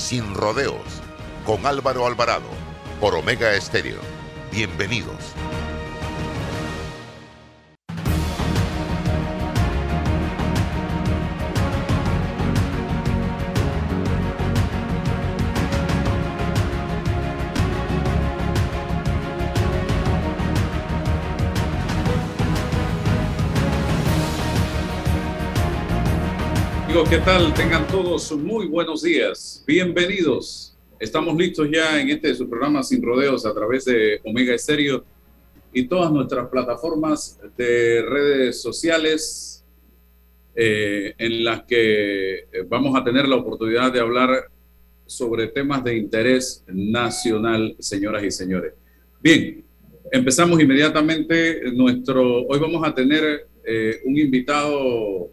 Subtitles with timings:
[0.00, 1.02] Sin Rodeos,
[1.44, 2.48] con Álvaro Alvarado,
[3.00, 4.00] por Omega Estéreo.
[4.50, 5.34] Bienvenidos.
[27.10, 27.52] ¿Qué tal?
[27.54, 29.64] Tengan todos muy buenos días.
[29.66, 30.78] Bienvenidos.
[31.00, 35.04] Estamos listos ya en este su programa Sin Rodeos a través de Omega Estéreo
[35.72, 39.64] y todas nuestras plataformas de redes sociales
[40.54, 44.44] eh, en las que eh, vamos a tener la oportunidad de hablar
[45.04, 48.74] sobre temas de interés nacional, señoras y señores.
[49.20, 49.64] Bien,
[50.12, 55.32] empezamos inmediatamente nuestro, hoy vamos a tener eh, un invitado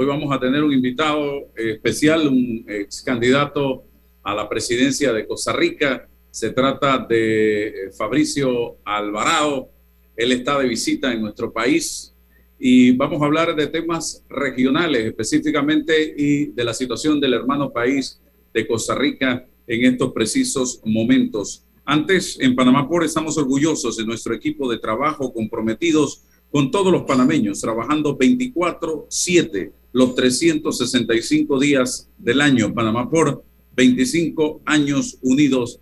[0.00, 3.82] Hoy vamos a tener un invitado especial, un ex candidato
[4.22, 6.08] a la presidencia de Costa Rica.
[6.30, 9.70] Se trata de eh, Fabricio Alvarado.
[10.14, 12.14] Él está de visita en nuestro país
[12.60, 18.20] y vamos a hablar de temas regionales específicamente y de la situación del hermano país
[18.54, 21.64] de Costa Rica en estos precisos momentos.
[21.84, 27.02] Antes, en Panamá Por estamos orgullosos de nuestro equipo de trabajo comprometidos con todos los
[27.02, 32.72] panameños, trabajando 24/7 los 365 días del año.
[32.74, 33.44] Panamá por
[33.74, 35.80] 25 años unidos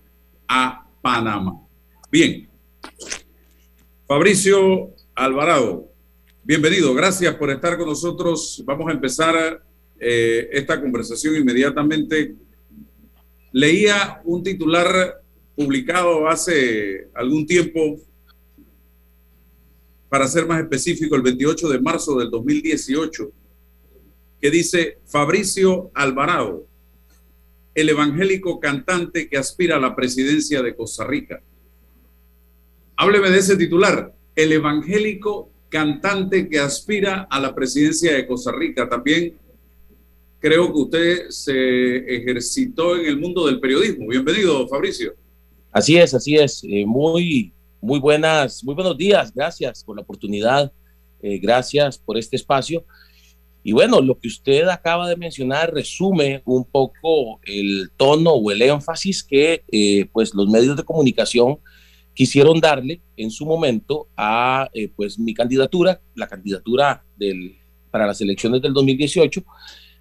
[0.48, 1.60] a Panamá.
[2.10, 2.48] Bien.
[4.06, 5.90] Fabricio Alvarado,
[6.44, 6.94] bienvenido.
[6.94, 8.62] Gracias por estar con nosotros.
[8.64, 9.64] Vamos a empezar
[9.98, 12.36] eh, esta conversación inmediatamente.
[13.50, 15.22] Leía un titular
[15.56, 17.98] publicado hace algún tiempo,
[20.08, 23.32] para ser más específico, el 28 de marzo del 2018
[24.50, 26.66] dice Fabricio Alvarado,
[27.74, 31.42] el evangélico cantante que aspira a la presidencia de Costa Rica.
[32.96, 38.88] Hábleme de ese titular, el evangélico cantante que aspira a la presidencia de Costa Rica.
[38.88, 39.36] También
[40.38, 44.08] creo que usted se ejercitó en el mundo del periodismo.
[44.08, 45.14] Bienvenido, Fabricio.
[45.72, 46.64] Así es, así es.
[46.64, 49.32] Eh, muy, muy buenas, muy buenos días.
[49.34, 50.72] Gracias por la oportunidad.
[51.20, 52.84] Eh, gracias por este espacio.
[53.68, 58.62] Y bueno, lo que usted acaba de mencionar resume un poco el tono o el
[58.62, 61.58] énfasis que eh, pues los medios de comunicación
[62.14, 67.56] quisieron darle en su momento a eh, pues mi candidatura, la candidatura del,
[67.90, 69.44] para las elecciones del 2018,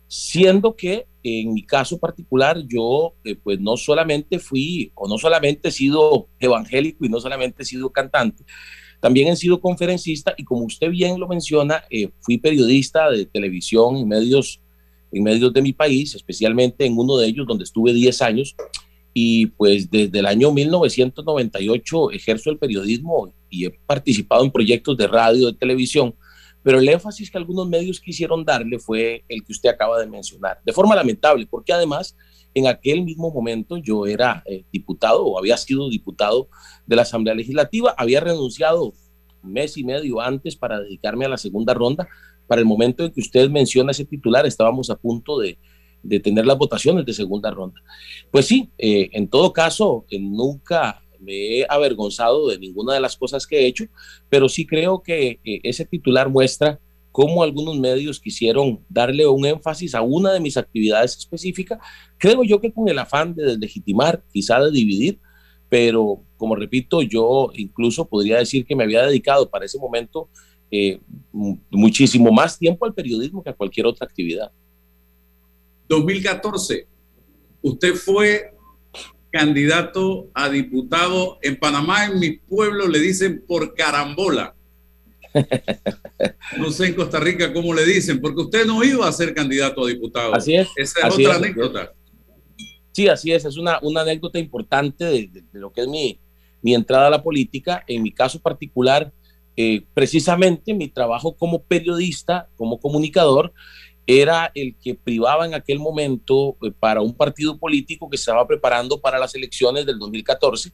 [0.08, 5.70] siendo que en mi caso particular yo eh, pues no solamente fui o no solamente
[5.70, 8.46] he sido evangélico y no solamente he sido cantante,
[9.00, 13.98] también he sido conferencista y como usted bien lo menciona, eh, fui periodista de televisión
[13.98, 14.60] en medios,
[15.12, 18.56] en medios de mi país, especialmente en uno de ellos donde estuve 10 años.
[19.14, 25.08] Y pues desde el año 1998 ejerzo el periodismo y he participado en proyectos de
[25.08, 26.14] radio, de televisión,
[26.64, 30.60] pero el énfasis que algunos medios quisieron darle fue el que usted acaba de mencionar,
[30.66, 32.18] de forma lamentable, porque además
[32.56, 36.48] en aquel mismo momento yo era eh, diputado o había sido diputado
[36.88, 38.94] de la Asamblea Legislativa, había renunciado
[39.44, 42.08] un mes y medio antes para dedicarme a la segunda ronda.
[42.48, 45.58] Para el momento en que usted menciona ese titular, estábamos a punto de,
[46.22, 47.82] tener las votaciones de segunda ronda.
[48.32, 53.18] Pues sí, eh, en todo caso, eh, nunca me he avergonzado de ninguna de las
[53.18, 53.86] cosas que he hecho,
[54.30, 56.80] pero sí creo que ese titular muestra
[57.16, 61.80] cómo algunos medios quisieron darle un énfasis a una de mis actividades específicas,
[62.18, 65.18] creo yo que con el afán de deslegitimar, quizá de dividir,
[65.70, 70.28] pero como repito, yo incluso podría decir que me había dedicado para ese momento
[70.70, 71.00] eh,
[71.72, 74.52] muchísimo más tiempo al periodismo que a cualquier otra actividad.
[75.88, 76.86] 2014,
[77.62, 78.52] usted fue
[79.32, 84.54] candidato a diputado en Panamá, en mi pueblo le dicen por carambola.
[86.58, 89.84] No sé en Costa Rica cómo le dicen, porque usted no iba a ser candidato
[89.84, 90.34] a diputado.
[90.34, 90.70] Así es.
[90.76, 91.94] Esa es otra anécdota.
[92.92, 93.44] Sí, así es.
[93.44, 96.20] Es una, una anécdota importante de, lo que es mi,
[96.62, 97.84] mi entrada a la política.
[97.88, 99.12] En mi caso particular,
[99.58, 103.54] eh, precisamente mi trabajo como periodista, como comunicador,
[104.08, 108.48] era el que privaba en aquel momento eh, para un partido político que se estaba
[108.48, 110.72] preparando para las elecciones del 2014.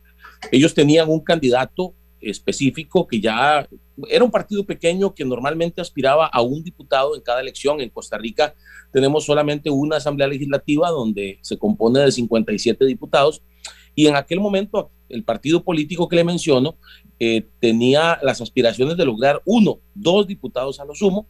[0.52, 3.68] Ellos tenían un candidato específico que ya
[4.10, 7.82] era un partido pequeño que normalmente aspiraba a un diputado en cada elección.
[7.82, 8.56] En Costa Rica
[8.92, 13.42] tenemos solamente una asamblea legislativa donde se compone de 57 diputados
[13.96, 16.78] y en aquel momento el partido político que le menciono
[17.20, 21.28] eh, tenía las aspiraciones de lograr uno, dos diputados a lo sumo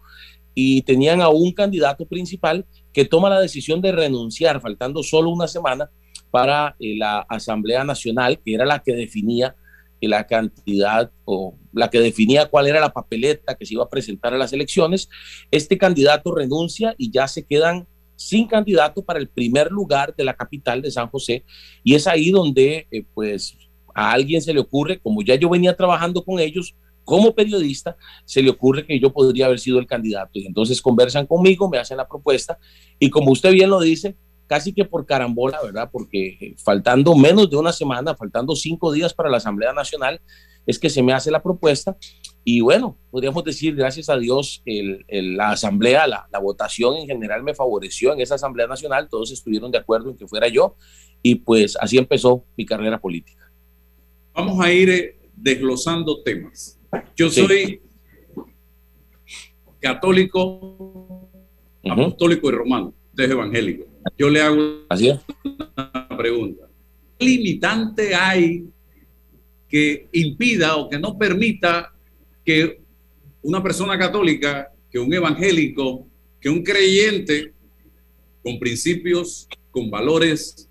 [0.54, 5.48] y tenían a un candidato principal que toma la decisión de renunciar, faltando solo una
[5.48, 5.90] semana
[6.30, 9.56] para eh, la Asamblea Nacional, que era la que definía
[10.02, 13.90] eh, la cantidad o la que definía cuál era la papeleta que se iba a
[13.90, 15.10] presentar a las elecciones.
[15.52, 20.34] Este candidato renuncia y ya se quedan sin candidato para el primer lugar de la
[20.34, 21.44] capital de San José.
[21.84, 23.58] Y es ahí donde, eh, pues,
[23.94, 28.42] a alguien se le ocurre, como ya yo venía trabajando con ellos, como periodista, se
[28.42, 30.32] le ocurre que yo podría haber sido el candidato.
[30.34, 32.58] Y entonces conversan conmigo, me hacen la propuesta
[33.00, 34.16] y como usted bien lo dice,
[34.52, 35.88] casi que por carambola, ¿verdad?
[35.90, 40.20] Porque eh, faltando menos de una semana, faltando cinco días para la Asamblea Nacional,
[40.68, 41.96] es que se me hace la propuesta.
[42.44, 44.62] Y bueno, podríamos decir, gracias a Dios,
[45.08, 49.72] la Asamblea, la, la, votación en general me favoreció en esa Asamblea Nacional, todos estuvieron
[49.72, 50.76] de acuerdo en que fuera yo
[51.22, 53.50] y pues así empezó mi carrera política.
[54.34, 56.78] Vamos a ir eh, desglosando temas.
[57.16, 57.82] Yo soy
[59.80, 61.30] católico,
[61.90, 63.91] apostólico y romano, usted es evangélico.
[64.18, 66.68] Yo le hago una pregunta.
[67.18, 68.66] ¿Qué limitante hay
[69.68, 71.94] que impida o que no permita
[72.44, 72.82] que
[73.42, 76.08] una persona católica, que un evangélico,
[76.40, 77.54] que un creyente
[78.44, 80.68] con principios, con valores,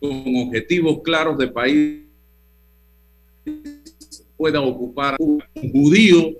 [0.00, 2.00] con objetivos claros de país
[4.36, 5.42] pueda ocupar un
[5.72, 6.32] judío,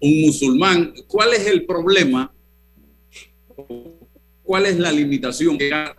[0.00, 0.92] un musulmán.
[1.06, 2.32] ¿Cuál es el problema?
[4.52, 5.96] ¿Cuál es la limitación que a,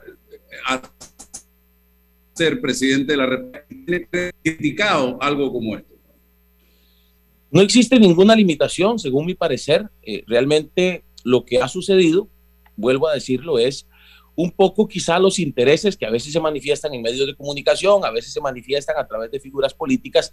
[2.34, 4.30] ser presidente de la República?
[4.44, 5.96] criticado algo como esto?
[7.50, 9.90] No existe ninguna limitación, según mi parecer.
[10.04, 12.30] Eh, realmente lo que ha sucedido,
[12.76, 13.88] vuelvo a decirlo, es
[14.36, 18.12] un poco quizá los intereses que a veces se manifiestan en medios de comunicación, a
[18.12, 20.32] veces se manifiestan a través de figuras políticas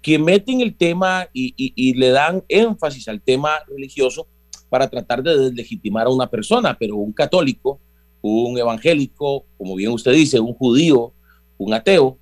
[0.00, 4.26] que meten el tema y, le dan énfasis al tema religioso
[4.68, 7.80] para tratar de deslegitimar a una persona, pero un católico,
[8.20, 11.12] un evangélico, como bien usted dice, un judío,
[11.56, 12.18] un ateo,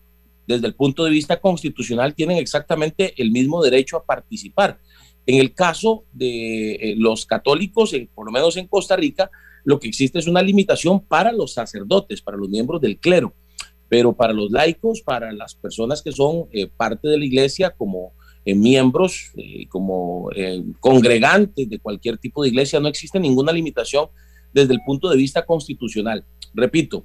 [0.46, 4.78] desde el punto de vista constitucional tienen exactamente el mismo derecho a participar.
[5.26, 9.28] En el caso de eh, los católicos, por lo menos en Costa Rica,
[9.64, 13.34] lo que existe es una limitación para los sacerdotes, para los miembros del clero,
[13.88, 18.12] pero para los laicos, para las personas que son eh, parte de la iglesia como
[18.46, 20.31] eh, miembros, eh, como
[20.81, 24.06] congregantes de cualquier tipo de iglesia, no existe ninguna limitación
[24.52, 26.25] desde el punto de vista constitucional.
[26.54, 27.04] Repito,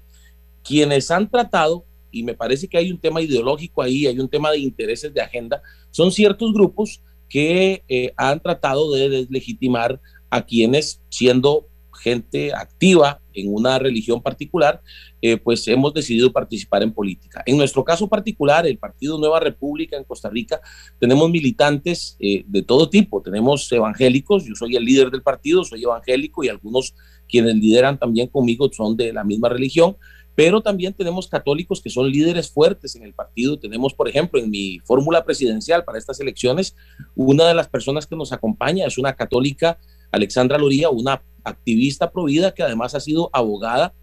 [0.63, 4.51] quienes han tratado, y me parece que hay un tema ideológico ahí, hay un tema
[4.51, 7.83] de intereses de agenda, son ciertos grupos que
[8.17, 9.99] han tratado de deslegitimar
[10.29, 11.67] a quienes, siendo
[12.01, 14.81] gente activa en una religión particular,
[15.22, 17.44] eh, pues hemos decidido participar en política.
[17.45, 20.62] En nuestro caso particular, el Partido Nueva República en Costa Rica,
[21.00, 25.83] tenemos militantes eh, de todo tipo, tenemos evangélicos, yo soy el líder del partido, soy
[25.83, 26.94] evangélico y algunos
[27.28, 29.95] quienes lideran también conmigo son de la misma religión,
[30.36, 33.60] pero también tenemos católicos que son líderes fuertes en el partido.
[33.60, 36.75] Tenemos, por ejemplo, en mi fórmula presidencial para estas elecciones,
[37.16, 39.78] una de las personas que nos acompaña es una católica,
[40.11, 43.93] Alexandra Loría, una activista provida que además ha sido abogada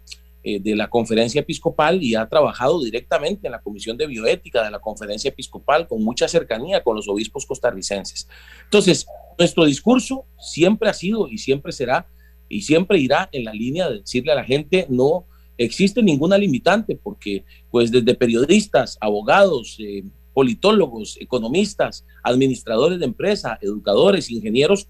[0.41, 4.71] eh, de la conferencia episcopal y ha trabajado directamente en la comisión de bioética de
[4.71, 8.27] la conferencia episcopal con mucha cercanía con los obispos costarricenses.
[8.63, 9.05] Entonces,
[9.37, 12.07] nuestro discurso siempre ha sido y siempre será
[12.47, 15.25] y siempre irá en la línea de decirle a la gente no
[15.57, 24.31] existe ninguna limitante porque pues desde periodistas, abogados, eh, politólogos, economistas, administradores de empresa, educadores,
[24.31, 24.87] ingenieros,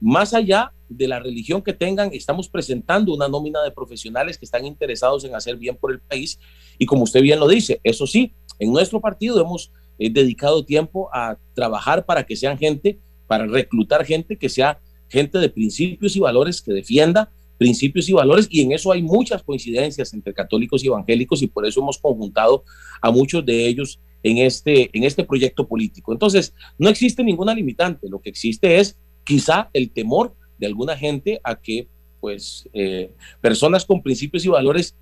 [0.00, 4.64] más allá de la religión que tengan, estamos presentando una nómina de profesionales que están
[4.64, 6.38] interesados en hacer bien por el país.
[6.78, 11.08] Y como usted bien lo dice, eso sí, en nuestro partido hemos eh, dedicado tiempo
[11.12, 16.20] a trabajar para que sean gente, para reclutar gente que sea gente de principios y
[16.20, 20.88] valores, que defienda principios y valores, y en eso hay muchas coincidencias entre católicos y
[20.88, 22.64] evangélicos, y por eso hemos conjuntado
[23.00, 26.12] a muchos de ellos en este, en este proyecto político.
[26.12, 31.40] Entonces, no existe ninguna limitante, lo que existe es quizá el temor de alguna gente
[31.44, 31.88] a que
[32.20, 34.96] pues eh, personas con principios y valores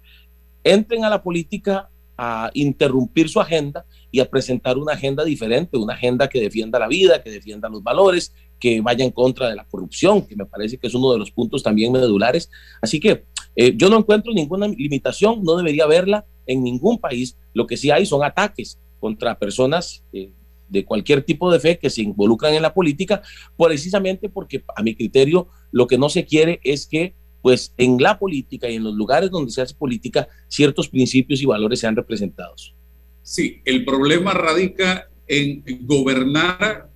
[0.65, 5.95] entren a la política a interrumpir su agenda y a presentar una agenda diferente, una
[5.95, 9.65] agenda que defienda la vida, que defienda los valores, que vaya en contra de la
[9.65, 12.51] corrupción, que me parece que es uno de los puntos también medulares.
[12.81, 13.25] Así que
[13.57, 17.37] eh, yo no encuentro ninguna limitación, no debería haberla en ningún país.
[17.53, 20.31] Lo que sí hay son ataques contra personas eh,
[20.69, 23.23] de cualquier tipo de fe que se involucran en la política,
[23.57, 28.19] precisamente porque a mi criterio lo que no se quiere es que pues en la
[28.19, 32.75] política y en los lugares donde se hace política ciertos principios y valores sean representados.
[33.23, 36.89] Sí, el problema radica en gobernar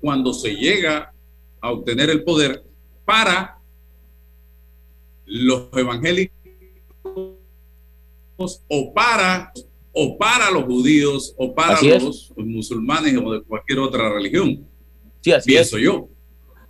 [0.00, 1.14] cuando se llega
[1.60, 2.62] a obtener el poder
[3.06, 3.58] para
[5.24, 6.34] los evangélicos
[8.68, 9.52] o para
[9.98, 14.68] o para los judíos o para los musulmanes o de cualquier otra religión.
[15.22, 16.10] Sí, así Pienso yo.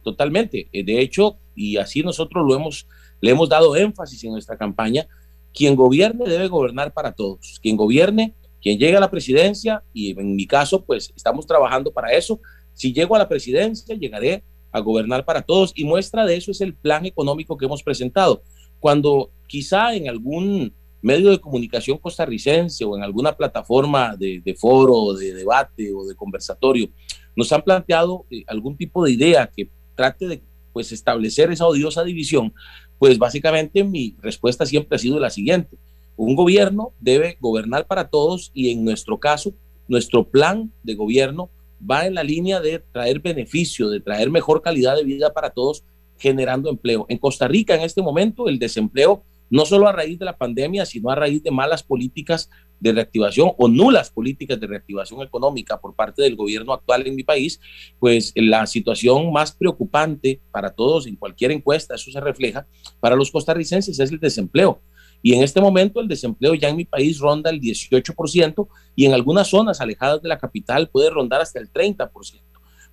[0.05, 0.69] Totalmente.
[0.73, 2.87] Eh, de hecho, y así nosotros lo hemos,
[3.21, 5.09] le hemos dado énfasis en nuestra campaña,
[5.53, 7.59] quien gobierne debe gobernar para todos.
[7.61, 12.13] Quien gobierne, quien llegue a la presidencia, y en mi caso, pues estamos trabajando para
[12.13, 12.39] eso.
[12.75, 16.61] Si llego a la presidencia, llegaré a gobernar para todos y muestra de eso es
[16.61, 18.45] el plan económico que hemos presentado.
[18.79, 25.35] Cuando quizá en algún medio de comunicación costarricense o en alguna plataforma de, foro, de
[25.35, 26.89] debate o de conversatorio,
[27.35, 32.05] nos han planteado eh, algún tipo de idea que trate de pues establecer esa odiosa
[32.05, 32.53] división,
[32.99, 35.79] pues básicamente mi respuesta siempre ha sido la siguiente.
[36.17, 39.55] Un gobierno debe gobernar para todos y en nuestro caso,
[39.89, 44.97] nuestro plan de gobierno va en la línea de traer beneficio, de traer mejor calidad
[44.97, 45.85] de vida para todos,
[46.19, 47.07] generando empleo.
[47.09, 50.87] En Costa Rica en este momento el desempleo, no solo a raíz de la pandemia,
[50.87, 52.51] sino a raíz de malas políticas
[52.81, 57.23] de reactivación o nulas políticas de reactivación económica por parte del gobierno actual en mi
[57.23, 57.61] país,
[57.99, 62.67] pues la situación más preocupante para todos en cualquier encuesta, eso se refleja,
[63.01, 64.81] para los costarricenses es el desempleo.
[65.23, 69.15] Y en este momento el desempleo ya en mi país ronda el 18% y en
[69.15, 72.11] algunas zonas alejadas de la capital puede rondar hasta el 30%.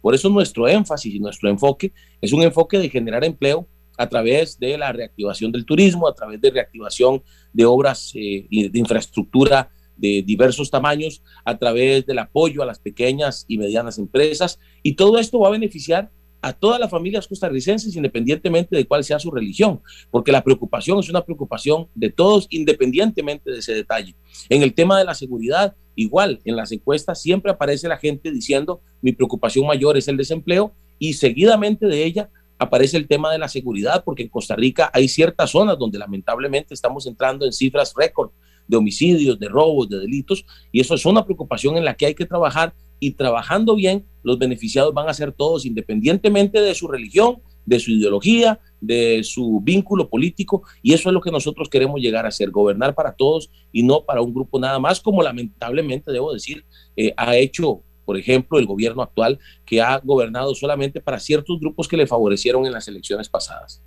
[0.01, 4.59] Por eso nuestro énfasis y nuestro enfoque es un enfoque de generar empleo a través
[4.59, 10.23] de la reactivación del turismo, a través de reactivación de obras eh, de infraestructura de
[10.25, 14.59] diversos tamaños, a través del apoyo a las pequeñas y medianas empresas.
[14.81, 16.12] Y todo esto va a beneficiar
[16.43, 19.81] a todas las familias costarricenses, independientemente de cuál sea su religión,
[20.12, 24.13] porque la preocupación es una preocupación de todos, independientemente de ese detalle.
[24.50, 28.81] En el tema de la seguridad, igual, en las encuestas siempre aparece la gente diciendo,
[29.01, 32.29] mi preocupación mayor es el desempleo, y seguidamente de ella
[32.63, 36.74] aparece el tema de la seguridad, porque en Costa Rica hay ciertas zonas donde lamentablemente
[36.74, 38.32] estamos entrando en cifras récord
[38.67, 42.15] de homicidios, de robos, de delitos, y eso es una preocupación en la que hay
[42.15, 47.41] que trabajar y trabajando bien, los beneficiados van a ser todos, independientemente de su religión,
[47.65, 52.25] de su ideología, de su vínculo político, y eso es lo que nosotros queremos llegar
[52.25, 56.34] a ser, gobernar para todos y no para un grupo nada más, como lamentablemente, debo
[56.34, 56.65] decir,
[56.96, 61.88] eh, ha hecho, por ejemplo, el gobierno actual, que ha gobernado solamente para ciertos grupos
[61.88, 63.81] que le favorecieron en las elecciones pasadas.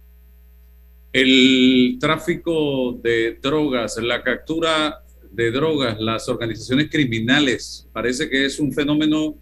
[1.12, 8.72] El tráfico de drogas, la captura de drogas, las organizaciones criminales, parece que es un
[8.72, 9.36] fenómeno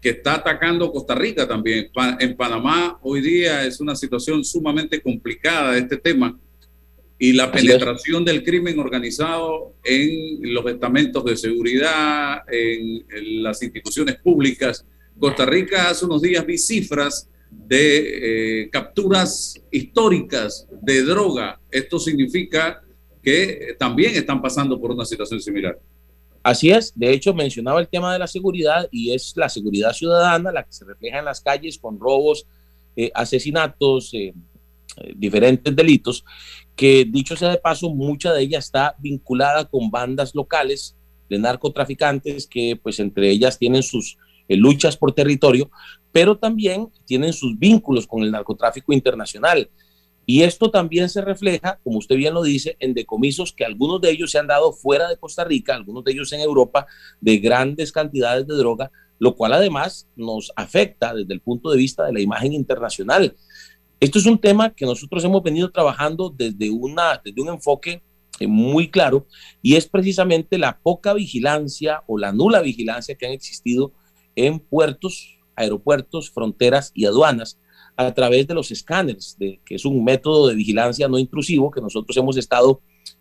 [0.00, 1.88] que está atacando Costa Rica también.
[2.18, 6.38] En Panamá hoy día es una situación sumamente complicada este tema
[7.22, 14.84] y la penetración del crimen organizado en los estamentos de seguridad, en, las instituciones públicas.
[15.16, 21.60] Costa Rica hace unos días vi cifras de eh, capturas históricas de droga.
[21.70, 22.82] Esto significa
[23.22, 25.78] que también están pasando por una situación similar.
[26.42, 30.50] Así es, de hecho mencionaba el tema de la seguridad y es la seguridad ciudadana
[30.50, 32.48] la que se refleja en las calles con robos,
[32.96, 34.34] eh, asesinatos, eh,
[35.16, 36.24] diferentes delitos,
[36.76, 40.96] que dicho sea de paso, mucha de ella está vinculada con bandas locales
[41.28, 45.70] de narcotraficantes que pues entre ellas tienen sus luchas por territorio,
[46.10, 49.70] pero también tienen sus vínculos con el narcotráfico internacional.
[50.24, 54.10] Y esto también se refleja, como usted bien lo dice, en decomisos que algunos de
[54.10, 56.86] ellos se han dado fuera de Costa Rica, algunos de ellos en Europa,
[57.20, 62.04] de grandes cantidades de droga, lo cual además nos afecta desde el punto de vista
[62.04, 63.34] de la imagen internacional.
[64.02, 68.02] Esto es un tema que nosotros hemos venido trabajando desde, una, desde un enfoque
[68.40, 69.28] eh, muy claro
[69.62, 73.92] y es precisamente la poca vigilancia o la nula vigilancia que han existido
[74.34, 77.60] en puertos aeropuertos, fronteras y aduanas
[77.96, 81.80] a través de los escáneres, de, que es un método de vigilancia no intrusivo que
[81.80, 82.80] nosotros hemos estado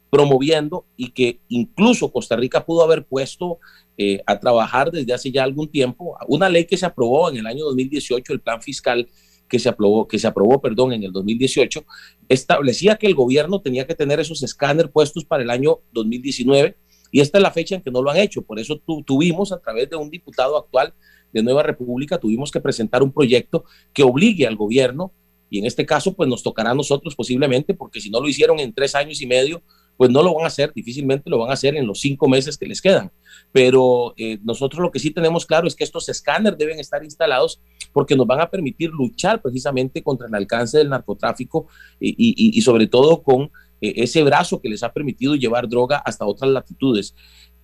[0.10, 3.60] promoviendo y que incluso Costa Rica pudo haber puesto
[4.00, 6.18] eh, a trabajar desde hace ya algún tiempo.
[6.28, 9.08] Una ley que se aprobó en el año 2018, el plan fiscal
[9.52, 11.84] que se aprobó, que se aprobó perdón, en el 2018,
[12.30, 16.78] establecía que el gobierno tenía que tener esos escáneres puestos para el año 2019
[17.12, 18.42] y esta es la fecha en que no lo han hecho.
[18.42, 20.94] Por eso tuvimos a través de un diputado actual
[21.34, 25.12] de Nueva República, tuvimos que presentar un proyecto que obligue al gobierno,
[25.50, 28.58] y en este caso, pues nos tocará a nosotros posiblemente, porque si no lo hicieron
[28.60, 29.62] en tres años y medio,
[29.98, 32.58] pues no lo van a hacer, difícilmente lo van a hacer en los cinco meses
[32.58, 33.12] que les quedan.
[33.52, 37.60] Pero eh, nosotros lo que sí tenemos claro es que estos escáneres deben estar instalados
[37.94, 41.68] porque nos van a permitir luchar precisamente contra el alcance del narcotráfico
[42.00, 46.52] y, sobre todo con eh, ese brazo que les ha permitido llevar droga hasta otras
[46.52, 47.16] latitudes.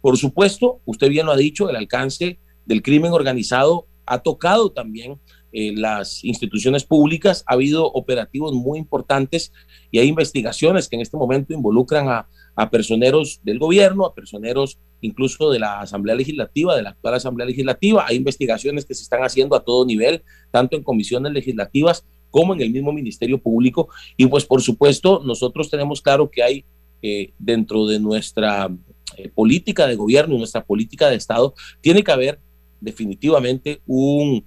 [0.01, 5.19] Por supuesto, usted bien lo ha dicho, el alcance del crimen organizado ha tocado también
[5.51, 7.43] eh, las instituciones públicas.
[7.48, 9.51] Ha habido operativos muy importantes
[9.91, 14.79] y hay investigaciones que en este momento involucran a, a personeros del gobierno, a personeros
[14.99, 18.03] incluso de la Asamblea Legislativa, de la actual Asamblea Legislativa.
[18.07, 22.61] Hay investigaciones que se están haciendo a todo nivel, tanto en comisiones legislativas como en
[22.61, 23.89] el mismo Ministerio Público.
[24.17, 26.65] Y pues por supuesto, nosotros tenemos claro que hay
[27.03, 28.69] eh, dentro de nuestra
[29.17, 32.39] eh, política de gobierno y nuestra política de Estado, tiene que haber
[32.81, 34.45] definitivamente un,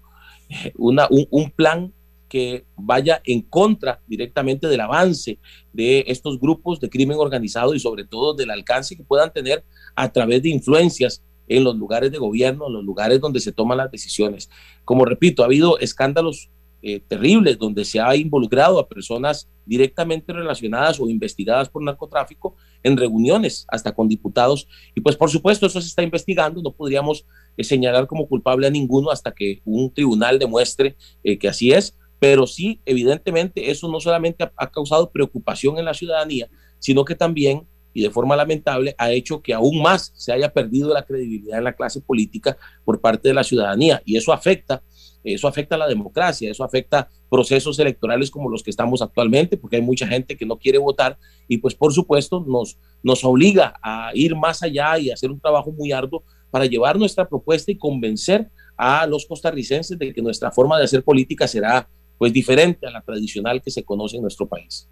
[0.49, 1.01] eh, un,
[1.31, 1.93] un plan
[2.31, 5.39] que vaya en contra directamente del avance
[5.73, 9.65] de estos grupos de crimen organizado y sobre todo del alcance que puedan tener
[9.97, 13.79] a través de influencias en los lugares de gobierno, en los lugares donde se toman
[13.79, 14.49] las decisiones.
[14.85, 16.51] Como repito, ha habido escándalos
[16.83, 22.97] eh, terribles donde se ha involucrado a personas directamente relacionadas o investigadas por narcotráfico en
[22.97, 24.67] reuniones, hasta con diputados.
[24.95, 28.71] Y pues por supuesto eso se está investigando, no podríamos eh, señalar como culpable a
[28.71, 33.99] ninguno hasta que un tribunal demuestre eh, que así es, pero sí, evidentemente, eso no
[33.99, 36.49] solamente ha, causado preocupación en la ciudadanía,
[36.79, 40.93] sino que también, y de forma lamentable, ha hecho que aún más se haya perdido
[40.93, 44.03] la credibilidad en la clase política por parte de la ciudadanía.
[44.05, 44.83] Y eso afecta,
[45.25, 49.77] eso afecta a la democracia, eso afecta procesos electorales como los que estamos actualmente, porque
[49.77, 51.17] hay mucha gente que no quiere votar
[51.49, 55.73] y pues por supuesto nos, nos obliga a ir más allá y hacer un trabajo
[55.73, 60.77] muy arduo para llevar nuestra propuesta y convencer a los costarricenses de que nuestra forma
[60.77, 61.89] de hacer política será
[62.21, 64.87] pues diferente a la tradicional que se conoce en nuestro país.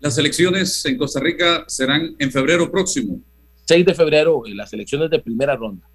[0.00, 3.20] Las elecciones en Costa Rica serán en febrero próximo.
[3.66, 5.88] 6 de febrero, eh, las elecciones de primera ronda.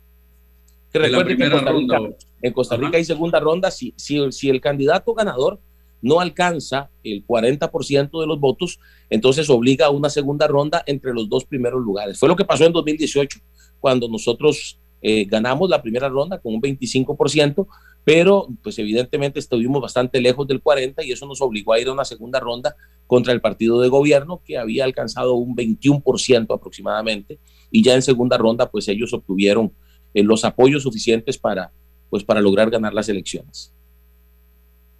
[0.94, 2.00] Que recuerden que en Costa Rica,
[2.42, 3.70] en Costa Rica hay segunda ronda.
[3.70, 5.60] Si, si, si el candidato ganador
[6.02, 11.28] no alcanza el 40% de los votos, entonces obliga a una segunda ronda entre los
[11.28, 12.18] dos primeros lugares.
[12.18, 13.42] Fue lo que pasó en 2018,
[13.82, 17.68] cuando nosotros eh, ganamos la primera ronda con un 25%,
[18.06, 21.92] pero pues evidentemente estuvimos bastante lejos del 40 y eso nos obligó a ir a
[21.92, 22.76] una segunda ronda
[23.08, 27.40] contra el partido de gobierno que había alcanzado un 21% aproximadamente
[27.72, 29.74] y ya en segunda ronda pues ellos obtuvieron
[30.14, 31.72] eh, los apoyos suficientes para
[32.10, 33.74] pues para lograr ganar las elecciones.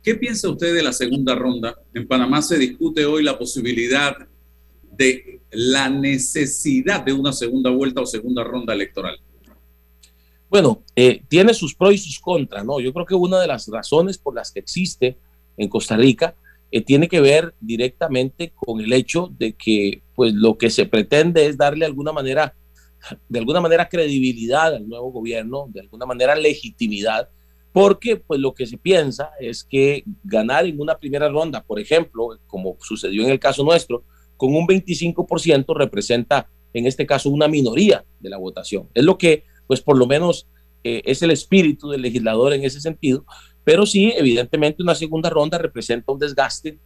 [0.02, 1.76] ¿Qué piensa usted de la segunda ronda?
[1.94, 4.16] En Panamá se discute hoy la posibilidad
[4.98, 9.20] de la necesidad de una segunda vuelta o segunda ronda electoral.
[10.56, 12.80] Bueno, eh, tiene sus pros y sus contras, ¿no?
[12.80, 15.18] Yo creo que una de las razones por las que existe
[15.58, 16.34] en Costa Rica
[16.72, 21.46] eh, tiene que ver directamente con el hecho de que, pues, lo que se pretende
[21.46, 22.56] es darle alguna manera,
[23.28, 27.28] de alguna manera credibilidad al nuevo gobierno, de alguna manera legitimidad,
[27.74, 32.30] porque, pues, lo que se piensa es que ganar en una primera ronda, por ejemplo,
[32.48, 34.06] como sucedió en el caso nuestro,
[34.38, 38.88] con un 25% representa, en este caso, una minoría de la votación.
[38.94, 40.48] Es lo que pues por lo menos
[40.84, 43.26] eh, es el espíritu del legislador en ese sentido,
[43.64, 46.80] pero sí, evidentemente una segunda ronda representa un desgaste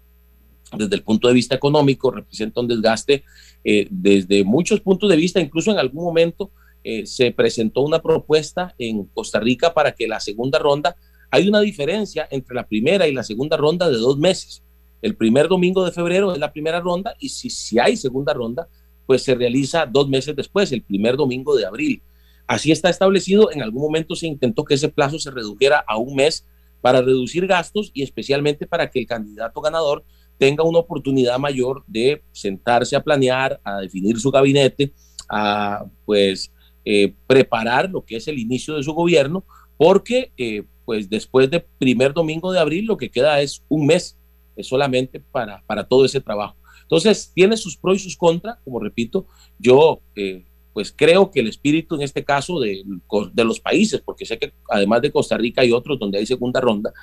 [0.77, 3.23] desde el punto de vista económico, representa un desgaste
[3.63, 6.51] eh, desde muchos puntos de vista, incluso en algún momento
[6.83, 10.95] eh, se presentó una propuesta en Costa Rica para que la segunda ronda,
[11.31, 14.63] hay una diferencia entre la primera y la segunda ronda de dos meses.
[15.01, 18.67] El primer domingo de febrero es la primera ronda y si, si hay segunda ronda,
[19.05, 22.01] pues se realiza dos meses después, el primer domingo de abril.
[22.49, 23.51] Así está establecido.
[23.51, 26.47] En algún momento se intentó que ese plazo se redujera a un mes
[26.81, 30.03] para reducir gastos y especialmente para que el candidato ganador
[30.39, 34.93] tenga una oportunidad mayor de sentarse a planear, a definir su gabinete,
[35.29, 36.51] a pues
[36.85, 39.45] eh, preparar lo que es el inicio de su gobierno,
[39.77, 44.17] porque eh, pues después del primer domingo de abril lo que queda es un mes
[44.55, 46.55] es solamente para, para todo ese trabajo.
[46.81, 49.27] Entonces, tiene sus pros y sus contras, como repito,
[49.59, 50.45] yo eh,
[50.79, 52.85] pues creo que el espíritu en este caso de,
[53.33, 56.61] de, los países, porque sé que además de Costa Rica hay otros donde hay segunda
[56.61, 56.93] ronda,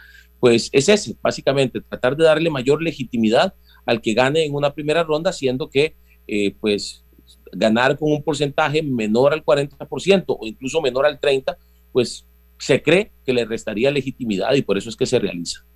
[0.40, 3.52] pues es ese, básicamente, tratar de darle mayor legitimidad
[3.84, 5.94] al que gane en una primera ronda, siendo que
[6.26, 7.04] eh, pues
[7.52, 11.54] ganar con un porcentaje menor al 40% o incluso menor al 30%,
[11.92, 12.24] pues
[12.58, 15.66] se cree que le restaría legitimidad y por eso es que se realiza.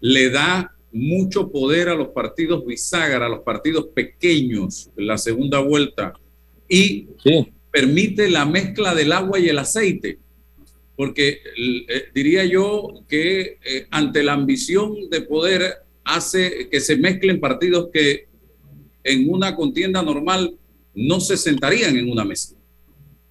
[0.00, 6.14] Le da mucho poder a los partidos bisagra, a los partidos pequeños, la segunda vuelta
[6.68, 7.08] y
[7.70, 10.18] permite la mezcla del agua y el aceite.
[10.96, 11.40] Porque
[11.88, 17.88] eh, diría yo que eh, ante la ambición de poder hace que se mezclen partidos
[17.92, 18.28] que
[19.02, 20.56] en una contienda normal
[20.94, 22.54] no se sentarían en una mesa.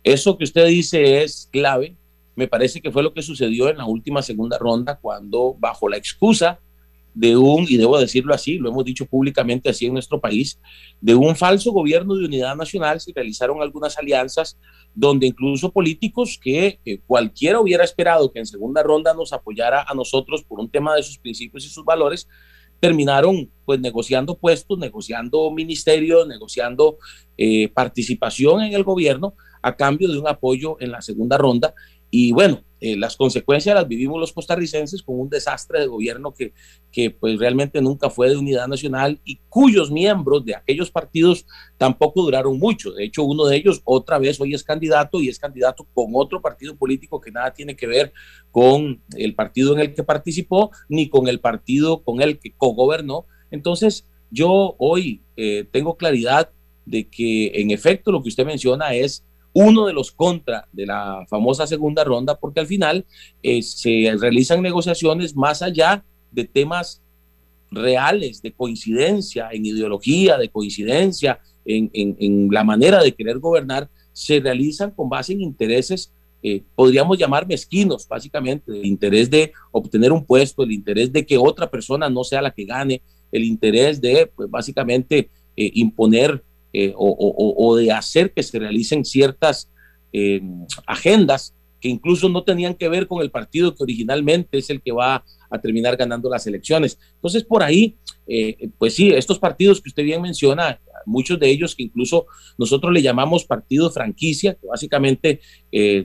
[0.03, 1.95] Eso que usted dice es clave.
[2.35, 5.97] Me parece que fue lo que sucedió en la última segunda ronda cuando bajo la
[5.97, 6.59] excusa
[7.13, 10.59] de un, y debo decirlo así, lo hemos dicho públicamente así en nuestro país,
[10.99, 14.57] de un falso gobierno de unidad nacional se realizaron algunas alianzas
[14.95, 20.43] donde incluso políticos que cualquiera hubiera esperado que en segunda ronda nos apoyara a nosotros
[20.43, 22.27] por un tema de sus principios y sus valores,
[22.83, 26.97] terminaron pues negociando puestos, negociando ministerios, negociando
[27.37, 31.73] eh, participación en el gobierno a cambio de un apoyo en la segunda ronda.
[32.11, 36.51] Y bueno, eh, las consecuencias las vivimos los costarricenses con un desastre de gobierno que,
[36.91, 41.45] que pues realmente nunca fue de unidad nacional y cuyos miembros de aquellos partidos
[41.77, 42.91] tampoco duraron mucho.
[42.91, 46.41] De hecho, uno de ellos otra vez hoy es candidato y es candidato con otro
[46.41, 48.11] partido político que nada tiene que ver
[48.51, 53.27] con el partido en el que participó ni con el partido con el que cogobernó.
[53.49, 56.49] Entonces, yo hoy eh, tengo claridad
[56.85, 61.25] de que en efecto lo que usted menciona es uno de los contra de la
[61.29, 63.05] famosa segunda ronda, porque al final
[63.41, 67.01] eh, se realizan negociaciones más allá de temas
[67.71, 74.39] reales, de coincidencia en ideología, de coincidencia en, en, la manera de querer gobernar, se
[74.39, 76.11] realizan con base en intereses,
[76.41, 81.37] eh, podríamos llamar mezquinos, básicamente, el interés de obtener un puesto, el interés de que
[81.37, 86.43] otra persona no sea la que gane, el interés de, pues, básicamente, eh, imponer
[86.75, 89.71] eh, o, de hacer que se realicen ciertas
[90.11, 90.41] eh,
[90.87, 94.91] agendas que incluso no tenían que ver con el partido que originalmente es el que
[94.91, 96.97] va a terminar ganando las elecciones.
[97.13, 101.75] Entonces, por ahí, eh, pues sí, estos partidos que usted bien menciona, muchos de ellos
[101.75, 102.25] que incluso
[102.57, 105.41] nosotros le llamamos partido franquicia, que básicamente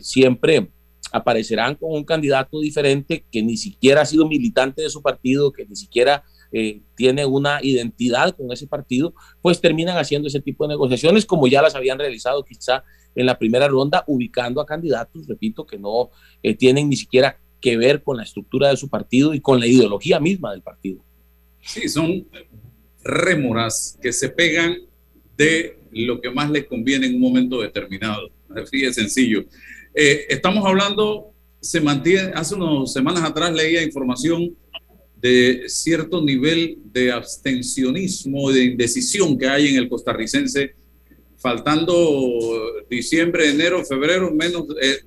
[0.01, 0.69] siempre
[1.13, 5.65] aparecerán con un candidato diferente que ni siquiera ha sido militante de su partido, que
[5.65, 10.71] ni siquiera eh, tiene una identidad con ese partido, pues terminan haciendo ese tipo de
[10.71, 12.85] negociaciones como ya las habían realizado quizá
[13.15, 16.11] en la primera ronda, ubicando a candidatos, repito, que no
[16.43, 19.67] eh, tienen ni siquiera que ver con la estructura de su partido y con la
[19.67, 21.05] ideología misma del partido.
[21.61, 22.27] Sí, son
[23.03, 24.77] rémoras que se pegan
[25.37, 28.29] de lo que más les conviene en un momento determinado.
[28.55, 29.45] Así de sencillo.
[29.95, 34.57] Eh, estamos hablando, se mantiene, hace unas semanas atrás leía información
[35.21, 40.75] de cierto nivel de abstencionismo, de indecisión que hay en el costarricense,
[41.37, 44.99] faltando diciembre, enero, febrero, menos eh,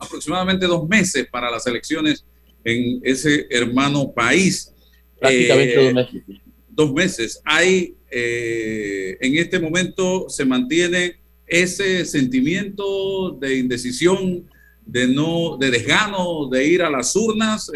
[0.00, 2.24] aproximadamente dos meses para las elecciones
[2.64, 4.72] en ese hermano país.
[5.20, 6.22] Prácticamente dos eh, meses.
[6.68, 7.40] Dos meses.
[7.44, 14.48] Hay, eh, en este momento se mantiene ese sentimiento de indecisión,
[14.86, 17.70] de no, de desgano, de ir a las urnas.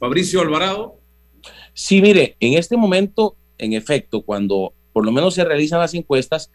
[0.00, 0.98] Fabricio Alvarado.
[1.74, 6.50] Sí, mire, en este momento, en efecto, cuando por lo menos se realizan las encuestas,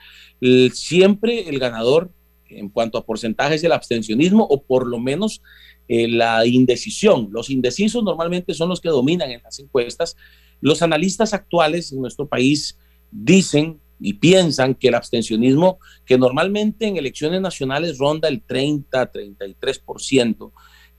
[0.73, 2.12] siempre el ganador
[2.49, 5.41] en cuanto a porcentajes del abstencionismo o por lo menos
[5.88, 7.29] eh, la indecisión.
[7.31, 10.17] Los indecisos normalmente son los que dominan en las encuestas.
[10.60, 12.77] Los analistas actuales en nuestro país
[13.12, 20.51] dicen y piensan que el abstencionismo, que normalmente en elecciones nacionales ronda el 30, 33%,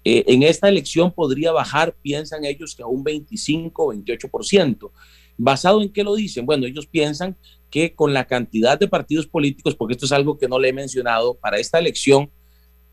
[0.08, 4.92] eh, en esta elección podría bajar, piensan ellos, que a un 25 o 28%.
[5.36, 6.46] ¿Basado en qué lo dicen?
[6.46, 7.36] Bueno, ellos piensan
[7.70, 10.72] que con la cantidad de partidos políticos, porque esto es algo que no le he
[10.72, 12.30] mencionado, para esta elección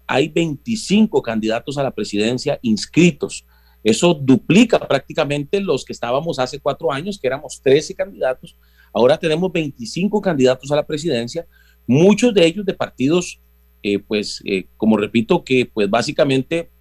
[0.07, 3.45] hay 25 candidatos a la presidencia inscritos.
[3.83, 8.57] Eso duplica prácticamente los que estábamos hace cuatro años, que éramos 13 candidatos.
[8.91, 11.45] Ahora tenemos 25 candidatos a la presidencia,
[11.85, 13.39] muchos de ellos de partidos,
[13.83, 16.72] eh, pues, eh, como repito, que pues básicamente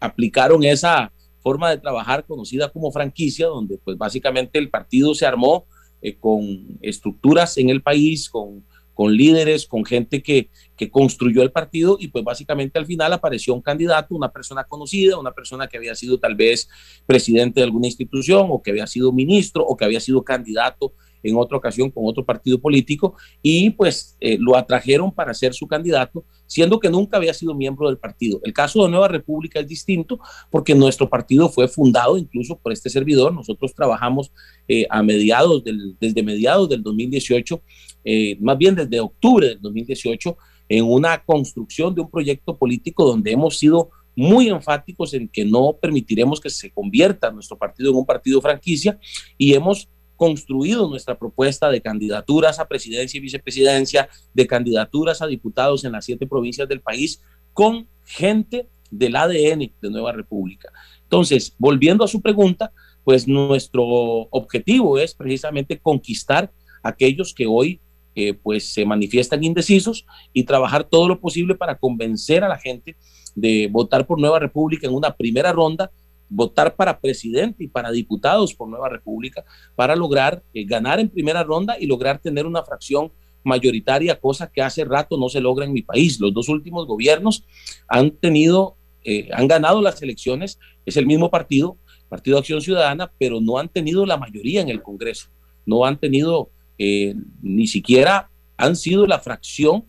[0.00, 5.66] aplicaron esa forma de trabajar conocida como franquicia, donde pues básicamente el partido se armó
[6.02, 11.52] eh, con estructuras en el país, con, con líderes, con gente que, que construyó el
[11.52, 15.78] partido y pues básicamente al final apareció un candidato, una persona conocida, una persona que
[15.78, 16.68] había sido tal vez
[17.06, 21.36] presidente de alguna institución o que había sido ministro o que había sido candidato en
[21.36, 26.24] otra ocasión con otro partido político y pues eh, lo atrajeron para ser su candidato,
[26.46, 28.40] siendo que nunca había sido miembro del partido.
[28.42, 32.90] El caso de Nueva República es distinto porque nuestro partido fue fundado incluso por este
[32.90, 33.32] servidor.
[33.32, 34.32] Nosotros trabajamos
[34.68, 37.62] eh, a mediados del, desde mediados del 2018,
[38.04, 40.36] eh, más bien desde octubre del 2018,
[40.68, 45.76] en una construcción de un proyecto político donde hemos sido muy enfáticos en que no
[45.80, 48.98] permitiremos que se convierta nuestro partido en un partido franquicia
[49.38, 49.88] y hemos
[50.20, 56.04] construido nuestra propuesta de candidaturas a presidencia y vicepresidencia, de candidaturas a diputados en las
[56.04, 57.22] siete provincias del país,
[57.54, 60.68] con gente del ADN de Nueva República.
[61.04, 62.70] Entonces, volviendo a su pregunta,
[63.02, 66.52] pues nuestro objetivo es precisamente conquistar
[66.82, 67.80] a aquellos que hoy
[68.14, 70.04] eh, pues se manifiestan indecisos
[70.34, 72.94] y trabajar todo lo posible para convencer a la gente
[73.34, 75.90] de votar por Nueva República en una primera ronda
[76.30, 81.42] votar para presidente y para diputados por Nueva República para lograr eh, ganar en primera
[81.42, 83.12] ronda y lograr tener una fracción
[83.42, 86.20] mayoritaria, cosa que hace rato no se logra en mi país.
[86.20, 87.44] Los dos últimos gobiernos
[87.88, 91.76] han tenido, eh, han ganado las elecciones, es el mismo partido,
[92.08, 95.28] Partido Acción Ciudadana, pero no han tenido la mayoría en el Congreso,
[95.64, 99.84] no han tenido eh, ni siquiera han sido la fracción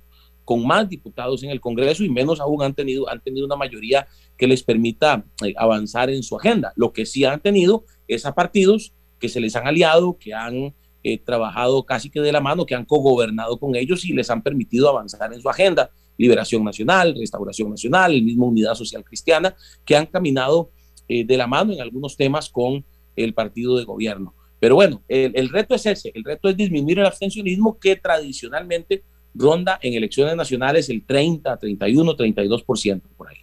[0.46, 4.08] con más diputados en el Congreso y menos aún han tenido, han tenido una mayoría
[4.38, 6.74] que les permita eh, avanzar en su agenda.
[6.76, 10.74] Lo que sí han tenido es a partidos que se les han aliado, que han
[11.04, 14.42] eh, trabajado casi que de la mano, que han cogobernado con ellos y les han
[14.42, 15.90] permitido avanzar en su agenda.
[16.18, 20.72] Liberación Nacional, Restauración Nacional, el mismo Unidad Social Cristiana, que han caminado
[21.08, 24.36] eh, de la mano en algunos temas con el partido de gobierno.
[24.60, 29.04] Pero bueno, el, el reto es ese, el reto es disminuir el abstencionismo que tradicionalmente
[29.34, 33.38] ronda en elecciones nacionales el 30, 31, 32% por ahí.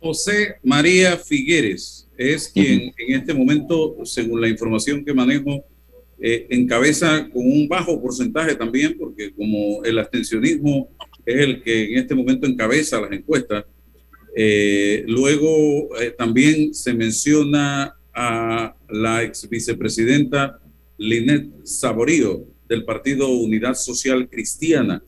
[0.00, 5.64] José María Figueres es quien en este momento, según la información que manejo,
[6.20, 10.88] eh, encabeza con un bajo porcentaje también, porque como el abstencionismo
[11.24, 13.64] es el que en este momento encabeza las encuestas,
[14.36, 20.60] eh, luego eh, también se menciona a la ex vicepresidenta
[20.96, 25.02] Linet Saborío, del Partido Unidad Social Cristiana.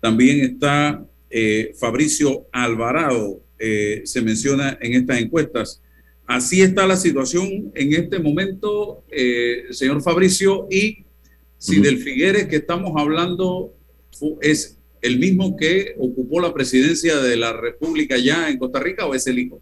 [0.00, 5.82] También está eh, Fabricio Alvarado, eh, se menciona en estas encuestas.
[6.26, 11.04] Así está la situación en este momento, eh, señor Fabricio, y
[11.58, 13.74] si del Figueres que estamos hablando
[14.40, 19.14] es el mismo que ocupó la presidencia de la República ya en Costa Rica o
[19.14, 19.60] es el hijo.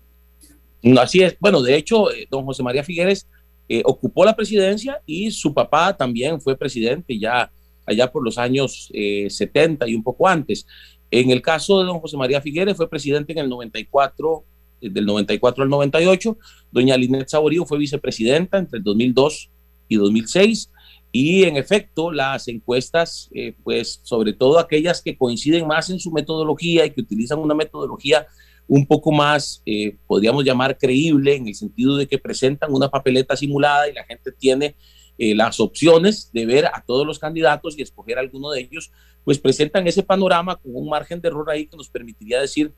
[0.98, 1.36] Así es.
[1.40, 3.26] Bueno, de hecho, don José María Figueres
[3.72, 7.52] eh, ocupó la presidencia y su papá también fue presidente ya
[7.86, 10.66] allá por los años 70 eh, y un poco antes.
[11.08, 14.44] En el caso de don José María Figueres fue presidente en el 94,
[14.80, 16.36] eh, del 94 al 98.
[16.72, 19.50] Doña Linet Saborío fue vicepresidenta entre el 2002
[19.86, 20.72] y 2006.
[21.12, 23.30] Y en efecto, las encuestas,
[23.62, 28.26] pues sobre todo aquellas que coinciden más en su metodología y que utilizan una metodología
[28.70, 33.36] un poco más, eh, podríamos llamar creíble, en el sentido de que presentan una papeleta
[33.36, 34.76] simulada y la gente tiene
[35.18, 38.92] eh, las opciones de ver a todos los candidatos y escoger alguno de ellos,
[39.24, 42.72] pues presentan ese panorama con un margen de error ahí que nos permitiría decir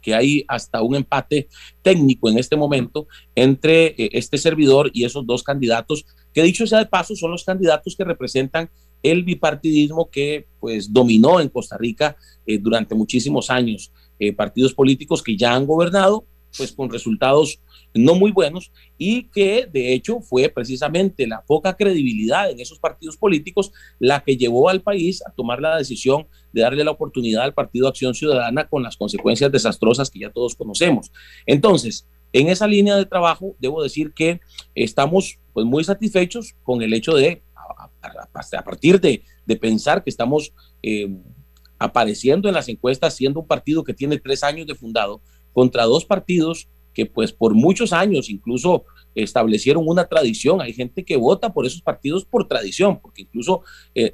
[0.00, 1.48] que hay hasta un empate
[1.82, 6.78] técnico en este momento entre eh, este servidor y esos dos candidatos, que dicho sea
[6.78, 8.70] de paso, son los candidatos que representan
[9.02, 12.16] el bipartidismo que pues dominó en Costa Rica
[12.60, 13.90] durante muchísimos años.
[14.20, 17.60] Eh, partidos políticos que ya han gobernado, pues con resultados
[17.94, 23.16] no muy buenos y que de hecho fue precisamente la poca credibilidad en esos partidos
[23.16, 27.54] políticos la que llevó al país a tomar la decisión de darle la oportunidad al
[27.54, 31.10] Partido Acción Ciudadana con las consecuencias desastrosas que ya todos conocemos.
[31.46, 34.40] Entonces, en esa línea de trabajo, debo decir que
[34.74, 37.42] estamos pues muy satisfechos con el hecho de,
[38.02, 40.52] a, partir de, de, pensar que estamos
[40.82, 41.08] eh,
[41.80, 45.20] apareciendo en las encuestas siendo un partido que tiene tres años de fundado
[45.52, 50.60] contra dos partidos que pues por muchos años incluso establecieron una tradición.
[50.60, 53.62] Hay gente que vota por esos partidos por tradición, porque incluso
[53.94, 54.12] eh,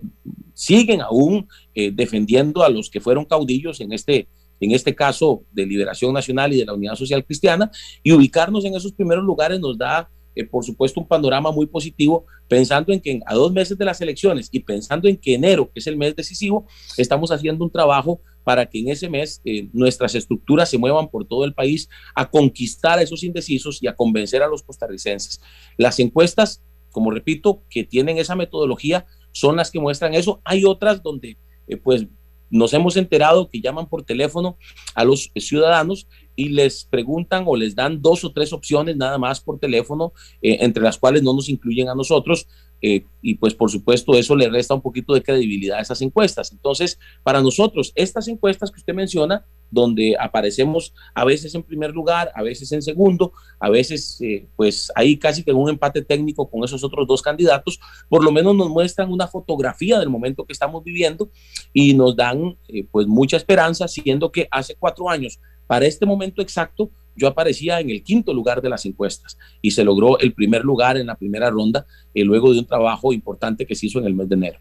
[0.55, 4.29] siguen aún eh, defendiendo a los que fueron caudillos en este,
[4.61, 7.71] en este caso de Liberación Nacional y de la Unidad Social Cristiana,
[8.03, 12.27] y ubicarnos en esos primeros lugares nos da eh, por supuesto, un panorama muy positivo,
[12.47, 15.81] pensando en que a dos meses de las elecciones y pensando en que enero, que
[15.81, 16.67] es el mes decisivo,
[16.99, 21.27] estamos haciendo un trabajo para que en ese mes eh, nuestras estructuras se muevan por
[21.27, 25.41] todo el país a conquistar a esos indecisos y a convencer a los costarricenses.
[25.79, 30.43] Las encuestas, como repito, que tienen esa metodología, son las que muestran eso.
[30.45, 32.07] Hay otras donde, eh, pues,
[32.51, 34.57] nos hemos enterado que llaman por teléfono
[34.95, 39.41] a los ciudadanos y les preguntan o les dan dos o tres opciones nada más
[39.41, 42.47] por teléfono, eh, entre las cuales no nos incluyen a nosotros.
[42.83, 46.53] Eh, y pues por supuesto eso le resta un poquito de credibilidad a esas encuestas.
[46.53, 52.31] Entonces, para nosotros, estas encuestas que usted menciona, donde aparecemos a veces en primer lugar,
[52.35, 56.63] a veces en segundo, a veces eh, pues ahí casi que un empate técnico con
[56.65, 60.85] esos otros dos candidatos, por lo menos nos muestran una fotografía del momento que estamos
[60.85, 61.31] viviendo
[61.73, 62.59] y nos dan
[62.93, 67.91] pues mucha esperanza, siendo que hace cuatro años para este momento exacto, yo aparecía en
[67.91, 71.51] el quinto lugar de las encuestas y se logró el primer lugar en la primera
[71.51, 74.59] ronda eh, luego de un trabajo importante que se hizo en el mes de enero.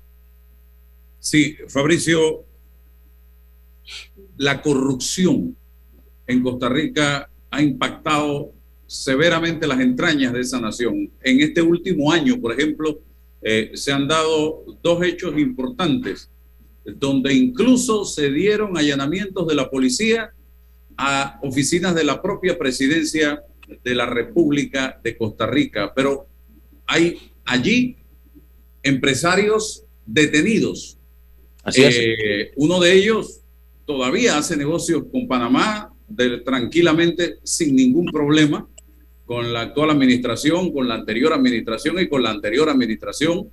[1.19, 2.45] Sí, Fabricio,
[4.37, 5.55] la corrupción
[6.27, 8.53] en Costa Rica ha impactado
[8.87, 11.11] severamente las entrañas de esa nación.
[11.21, 12.99] En este último año, por ejemplo,
[13.41, 16.29] eh, se han dado dos hechos importantes,
[16.83, 20.34] donde incluso se dieron allanamientos de la policía
[20.97, 23.43] a oficinas de la propia presidencia
[23.83, 26.27] de la República de Costa Rica, pero
[26.85, 27.97] hay allí
[28.83, 30.97] empresarios detenidos.
[31.63, 31.95] Así es.
[31.97, 33.41] Eh, uno de ellos
[33.85, 35.91] todavía hace negocios con Panamá
[36.45, 38.67] tranquilamente sin ningún problema
[39.25, 43.49] con la actual administración, con la anterior administración y con la anterior administración.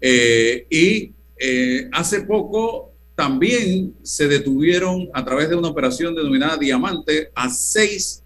[0.00, 7.30] Eh, y eh, hace poco también se detuvieron a través de una operación denominada Diamante
[7.34, 8.22] a seis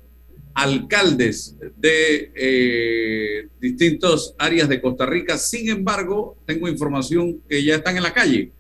[0.53, 5.39] alcaldes de eh, distintas áreas de Costa Rica.
[5.39, 8.53] Sin embargo, tengo información que ya están en la calle.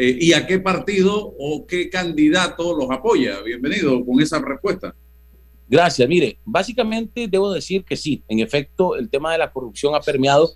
[0.00, 3.40] ¿Y a qué partido o qué candidato los apoya?
[3.42, 4.94] Bienvenido con esa respuesta.
[5.68, 6.08] Gracias.
[6.08, 10.52] Mire, básicamente debo decir que sí, en efecto, el tema de la corrupción ha permeado.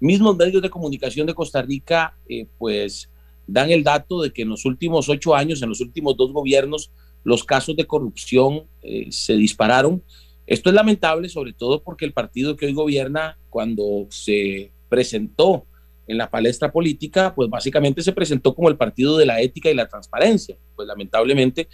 [0.00, 3.10] Mismos medios de comunicación de Costa Rica, eh, pues,
[3.46, 6.90] dan el dato de que en los últimos ocho años, en los últimos dos gobiernos,
[7.24, 10.02] los casos de corrupción eh, se dispararon.
[10.46, 15.66] Esto es lamentable, sobre todo porque el partido que hoy gobierna, cuando se presentó
[16.06, 19.74] en la palestra política, pues básicamente se presentó como el partido de la ética y
[19.74, 20.56] la transparencia.
[20.76, 21.68] Pues lamentablemente,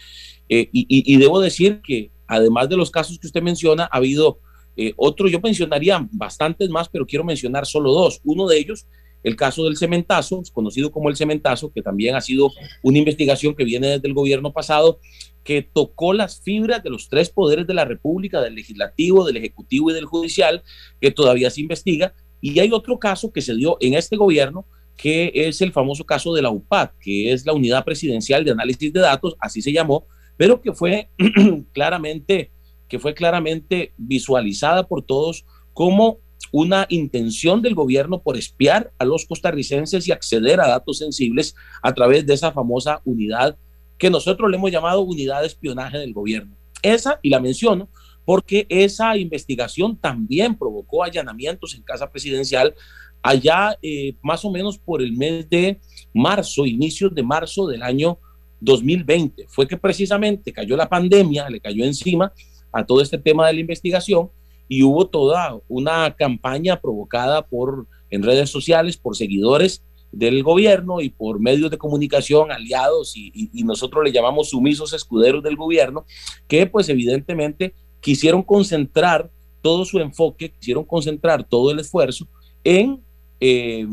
[0.49, 4.39] eh, y, debo decir que además de los casos que usted menciona, ha habido
[4.77, 8.21] eh, otros, yo mencionaría bastantes más, pero quiero mencionar solo dos.
[8.25, 8.87] Uno de ellos,
[9.23, 12.51] el caso del cementazo, conocido como el cementazo, que también ha sido
[12.83, 14.99] una investigación que viene desde el gobierno pasado,
[15.45, 19.91] que tocó las fibras de los tres poderes de la República, del legislativo, del ejecutivo
[19.91, 20.63] y del judicial,
[21.01, 22.15] que todavía se investiga.
[22.41, 26.35] Y hay otro caso que se dio en este gobierno, que es el famoso caso
[26.35, 30.07] de la UPAD, que es la Unidad Presidencial de Análisis de Datos, así se llamó,
[30.37, 31.09] pero que fue
[31.73, 32.51] claramente,
[32.89, 36.19] que fue claramente visualizada por todos como
[36.53, 41.93] una intención del gobierno por espiar a los costarricenses y acceder a datos sensibles a
[41.93, 43.57] través de esa famosa unidad
[43.99, 46.57] que nosotros le hemos llamado unidad de espionaje del gobierno.
[46.83, 47.89] Esa, y la menciono,
[48.25, 52.75] porque esa investigación también provocó allanamientos en casa presidencial
[53.23, 55.79] allá eh, más o menos por el mes de
[56.15, 58.19] marzo, inicios de marzo del año
[58.61, 59.47] 2020.
[59.49, 62.33] Fue que precisamente cayó la pandemia, le cayó encima
[62.73, 64.31] a todo este tema de la investigación
[64.73, 71.09] y hubo toda una campaña provocada por en redes sociales por seguidores del gobierno y
[71.11, 76.07] por medios de comunicación aliados y, nosotros le llamamos sumisos escuderos del gobierno
[76.47, 79.29] que pues evidentemente quisieron concentrar
[79.61, 82.29] todo su enfoque, quisieron concentrar todo el esfuerzo
[82.63, 83.03] en
[83.41, 83.89] eh,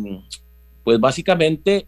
[0.83, 1.87] pues básicamente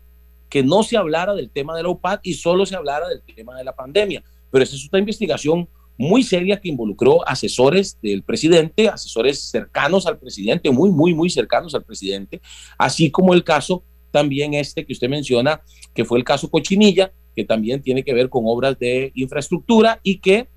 [0.49, 3.55] que no se hablara del tema de la UPAD y solo se hablara del tema
[3.55, 4.23] de la pandemia.
[4.49, 5.69] Pero esa es una investigación
[5.99, 11.75] muy seria que involucró asesores del presidente, asesores cercanos al presidente, muy, muy, muy cercanos
[11.75, 12.39] al presidente,
[12.77, 15.61] así como el caso también este que usted menciona,
[15.93, 20.19] que fue el caso Cochinilla, que también tiene que ver con obras de infraestructura y
[20.19, 20.47] que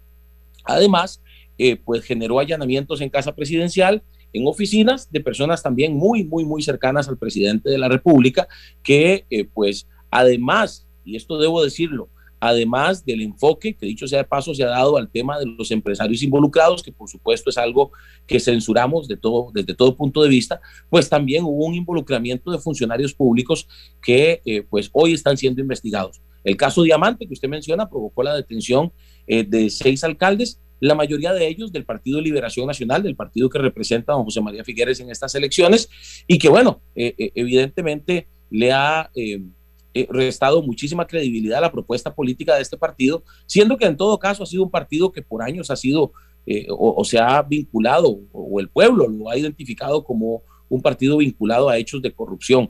[0.65, 1.21] además
[1.59, 6.63] eh, pues generó allanamientos en casa presidencial en oficinas de personas también muy, muy, muy
[6.63, 8.47] cercanas al presidente de la República,
[8.85, 12.11] que eh, pues además, y esto debo decirlo,
[12.43, 15.71] además del enfoque que dicho sea de paso se ha dado al tema de los
[15.71, 17.93] empresarios involucrados, que por supuesto es algo
[18.27, 22.59] que censuramos de todo, desde todo punto de vista, pues también hubo un involucramiento de
[22.59, 23.69] funcionarios públicos
[24.03, 26.21] que eh, pues hoy están siendo investigados.
[26.43, 28.93] El caso Diamante que usted menciona provocó la detención
[29.29, 33.49] eh, de seis alcaldes la mayoría de ellos del Partido de Liberación Nacional, del partido
[33.49, 35.89] que representa a don José María Figueres en estas elecciones,
[36.27, 39.09] y que, bueno, eh, evidentemente le ha
[39.95, 44.19] eh, restado muchísima credibilidad a la propuesta política de este partido, siendo que en todo
[44.19, 46.13] caso ha sido un partido que por años ha sido
[46.71, 51.79] o, se ha vinculado, o, el pueblo lo ha identificado como un partido vinculado a
[51.79, 52.69] hechos de corrupción.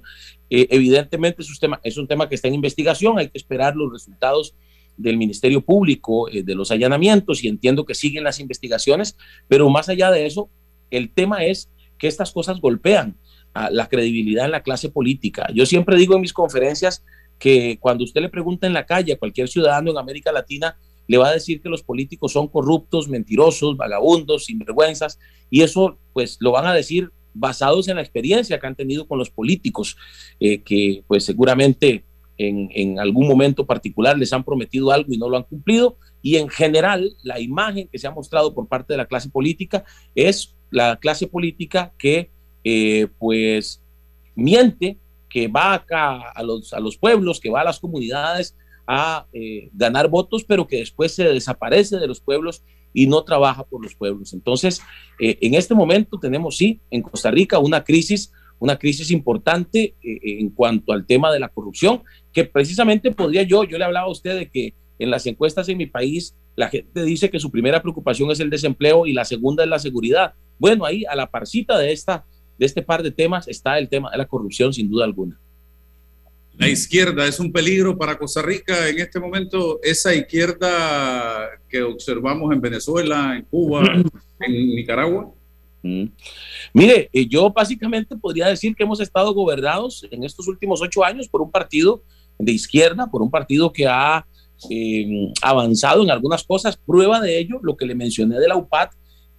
[0.51, 3.91] evidentemente es un, tema, es un tema que está en investigación, hay que esperar los
[3.91, 4.55] resultados
[4.97, 9.17] del Ministerio Público, eh, de los allanamientos, y entiendo que siguen las investigaciones,
[9.49, 10.51] pero más allá de eso,
[10.91, 13.17] el tema es que estas cosas golpean
[13.71, 15.49] la credibilidad en la clase política.
[15.55, 17.05] Yo siempre digo en mis conferencias
[17.38, 21.19] que cuando usted le pregunta en la calle a cualquier ciudadano en América Latina, le
[21.19, 25.19] va a decir que los políticos son corruptos, mentirosos, vagabundos, sinvergüenzas,
[25.51, 29.19] y eso pues lo van a decir basados en la experiencia que han tenido con
[29.19, 29.97] los políticos,
[30.38, 32.05] eh, que pues seguramente
[32.38, 35.97] en, algún momento particular les han prometido algo y no lo han cumplido.
[36.23, 39.85] Y en general, la imagen que se ha mostrado por parte de la clase política
[40.14, 42.31] es la clase política que
[42.65, 43.83] eh, pues
[44.35, 44.99] miente,
[45.29, 48.57] que va acá a los, a los pueblos, que va a las comunidades
[48.87, 53.65] a eh, ganar votos, pero que después se desaparece de los pueblos y no trabaja
[53.65, 54.35] por los pueblos.
[54.35, 54.83] Entonces,
[55.19, 60.49] eh, en este momento tenemos, sí, en Costa Rica una crisis una crisis importante en
[60.51, 64.39] cuanto al tema de la corrupción, que precisamente podría yo, yo le hablaba a usted
[64.39, 68.31] de que en las encuestas en mi país la gente dice que su primera preocupación
[68.31, 70.35] es el desempleo y la segunda es la seguridad.
[70.59, 72.25] Bueno, ahí a la parcita de, esta,
[72.59, 75.38] de este par de temas está el tema de la corrupción, sin duda alguna.
[76.57, 79.80] La izquierda es un peligro para Costa Rica en este momento.
[79.82, 83.82] Esa izquierda que observamos en Venezuela, en Cuba,
[84.40, 85.32] en Nicaragua.
[85.82, 86.05] Mm.
[86.74, 91.26] Mire, eh, yo básicamente podría decir que hemos estado gobernados en estos últimos ocho años
[91.26, 92.03] por un partido
[92.38, 94.26] de izquierda, por un partido que ha
[94.70, 96.76] eh, avanzado en algunas cosas.
[96.76, 98.90] Prueba de ello, lo que le mencioné de la UPAD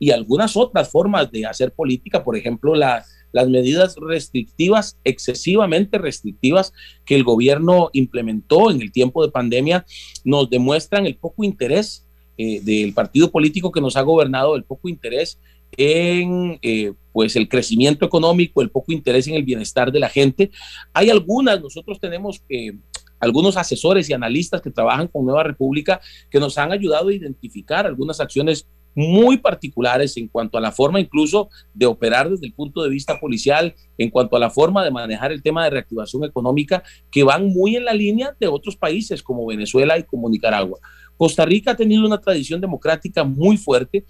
[0.03, 3.07] y algunas otras formas de hacer política, por ejemplo, las
[3.47, 6.73] medidas restrictivas, excesivamente restrictivas,
[7.05, 9.85] que el gobierno implementó en el tiempo de pandemia,
[10.25, 12.05] nos demuestran el poco interés
[12.37, 15.39] eh, del partido político que nos ha gobernado, el poco interés
[15.77, 20.51] en eh, pues el crecimiento económico, el poco interés en el bienestar de la gente.
[20.91, 22.73] Hay algunas, nosotros tenemos eh,
[23.21, 27.85] algunos asesores y analistas que trabajan con Nueva República que nos han ayudado a identificar
[27.85, 32.83] algunas acciones muy particulares en cuanto a la forma incluso de operar desde el punto
[32.83, 36.83] de vista policial, en cuanto a la forma de manejar el tema de reactivación económica,
[37.11, 40.79] que van muy en la línea de otros países como Venezuela y como Nicaragua.
[41.17, 44.05] Costa Rica ha tenido una tradición democrática muy fuerte.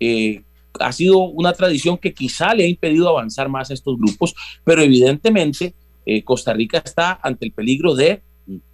[0.00, 0.42] Eh,
[0.80, 4.34] ha sido una tradición que quizá le ha impedido avanzar más a estos grupos,
[4.64, 5.74] pero evidentemente
[6.06, 8.22] eh, Costa Rica está ante el peligro de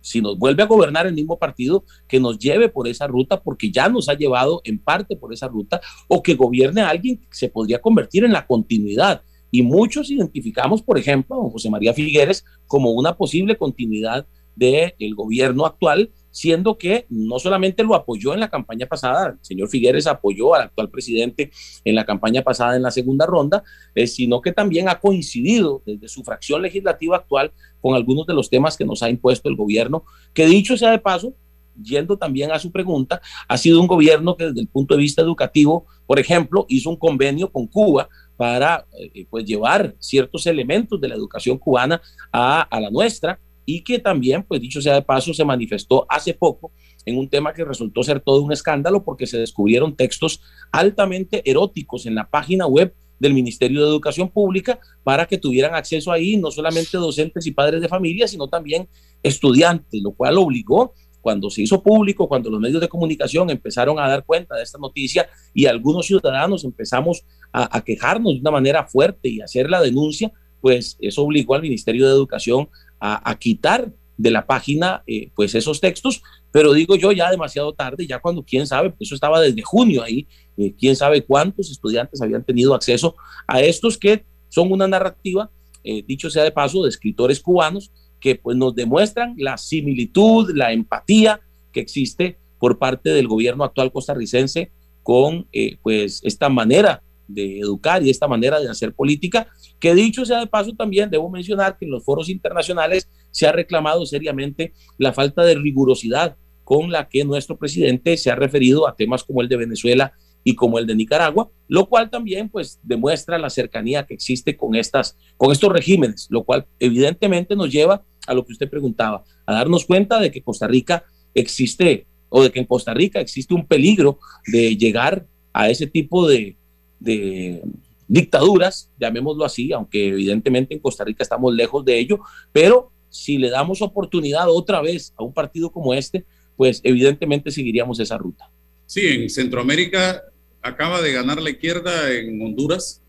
[0.01, 3.71] si nos vuelve a gobernar el mismo partido, que nos lleve por esa ruta, porque
[3.71, 7.49] ya nos ha llevado en parte por esa ruta, o que gobierne alguien que se
[7.49, 9.23] podría convertir en la continuidad.
[9.51, 15.67] Y muchos identificamos, por ejemplo, a José María Figueres como una posible continuidad del gobierno
[15.67, 20.53] actual, siendo que no solamente lo apoyó en la campaña pasada, el señor Figueres apoyó
[20.55, 21.53] al actual presidente
[21.85, 23.63] en la campaña pasada en la segunda ronda,
[23.95, 28.51] eh, sino que también ha coincidido desde su fracción legislativa actual con algunos de los
[28.51, 31.35] temas que nos ha impuesto el gobierno, que dicho sea de paso,
[31.81, 35.23] yendo también a su pregunta, ha sido un gobierno que desde el punto de vista
[35.23, 41.09] educativo, por ejemplo, hizo un convenio con Cuba para eh, pues llevar ciertos elementos de
[41.09, 45.33] la educación cubana a, a la nuestra y que también, pues dicho sea de paso,
[45.35, 46.73] se manifestó hace poco
[47.07, 50.41] en un tema que resultó ser todo un escándalo porque se descubrieron textos
[50.73, 56.13] altamente eróticos en la página web del Ministerio de Educación Pública para que tuvieran acceso
[56.13, 58.89] ahí no solamente docentes y padres de familia, sino también
[59.23, 64.09] estudiantes, lo cual obligó cuando se hizo público, cuando los medios de comunicación empezaron a
[64.09, 68.85] dar cuenta de esta noticia y algunos ciudadanos empezamos a, a quejarnos de una manera
[68.85, 72.69] fuerte y hacer la denuncia, pues eso obligó al Ministerio de Educación
[73.07, 78.07] a, quitar de la página eh, pues esos textos, pero digo yo ya demasiado tarde,
[78.07, 80.27] ya cuando quién sabe, pues eso estaba desde junio ahí,
[80.57, 85.51] eh, quién sabe cuántos estudiantes habían tenido acceso a estos que son una narrativa,
[85.83, 87.91] eh, dicho sea de paso, de escritores cubanos
[88.21, 91.41] que pues nos demuestran la similitud, la empatía
[91.73, 94.71] que existe por parte del gobierno actual costarricense
[95.03, 95.47] con
[95.83, 99.49] pues esta manera de educar y esta manera de hacer política,
[99.81, 103.53] que dicho sea de paso también debo mencionar que en los foros internacionales se ha
[103.53, 108.97] reclamado seriamente la falta de rigurosidad con la que nuestro presidente se ha referido a
[108.97, 110.13] temas como el de Venezuela
[110.43, 114.75] y como el de Nicaragua, lo cual también pues demuestra la cercanía que existe con
[114.75, 119.55] estas con estos regímenes, lo cual evidentemente nos lleva a lo que usted preguntaba, a
[119.55, 121.05] darnos cuenta de que Costa Rica
[121.35, 126.29] existe o de que en Costa Rica existe un peligro de llegar a ese tipo
[126.29, 126.57] de,
[127.01, 127.63] de
[128.07, 132.21] dictaduras, llamémoslo así, aunque evidentemente en Costa Rica estamos lejos de ello,
[132.53, 136.25] pero si le damos oportunidad otra vez a un partido como este,
[136.57, 138.51] pues evidentemente seguiríamos esa ruta.
[138.87, 140.23] Sí, en Centroamérica
[140.63, 143.03] acaba de ganar la izquierda en Honduras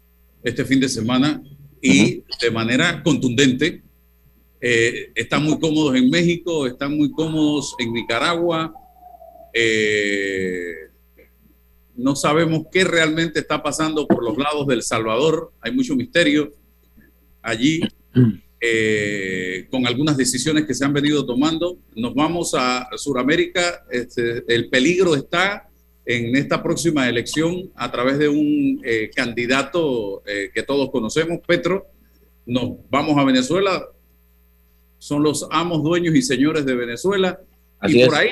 [0.44, 1.42] este fin de semana
[1.82, 3.84] y de manera contundente.
[4.62, 8.74] Eh, están muy cómodos en México, están muy cómodos en Nicaragua.
[9.54, 10.90] Eh,
[11.98, 15.52] no sabemos qué realmente está pasando por los lados del Salvador.
[15.62, 16.52] Hay mucho misterio
[17.42, 17.82] allí
[18.60, 21.78] eh, con algunas decisiones que se han venido tomando.
[21.96, 23.86] Nos vamos a Sudamérica.
[23.90, 25.70] Este, el peligro está
[26.06, 31.88] en esta próxima elección a través de un eh, candidato eh, que todos conocemos, Petro.
[32.46, 33.88] Nos vamos a Venezuela.
[34.98, 37.40] Son los amos, dueños y señores de Venezuela.
[37.84, 38.32] y por ahí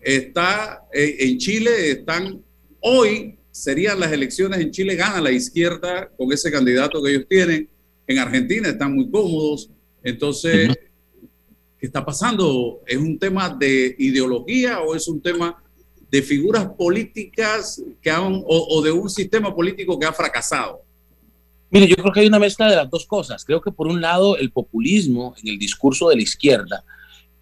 [0.00, 2.45] está en Chile están
[2.88, 7.68] Hoy serían las elecciones en Chile, gana la izquierda con ese candidato que ellos tienen.
[8.06, 9.70] En Argentina están muy cómodos.
[10.04, 10.72] Entonces,
[11.80, 12.82] ¿qué está pasando?
[12.86, 15.60] ¿Es un tema de ideología o es un tema
[16.12, 20.82] de figuras políticas que han, o, de un sistema político que ha fracasado?
[21.70, 23.44] Mire, yo creo que hay una mezcla de las dos cosas.
[23.44, 26.84] Creo que por un lado el populismo en el discurso de la izquierda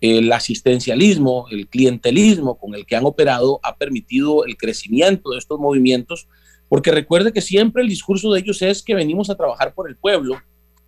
[0.04, 5.58] el asistencialismo, el clientelismo con el que han operado ha permitido el crecimiento de estos
[5.58, 6.28] movimientos,
[6.68, 9.96] porque recuerde que siempre el discurso de ellos es que venimos a trabajar por el
[9.96, 10.38] pueblo.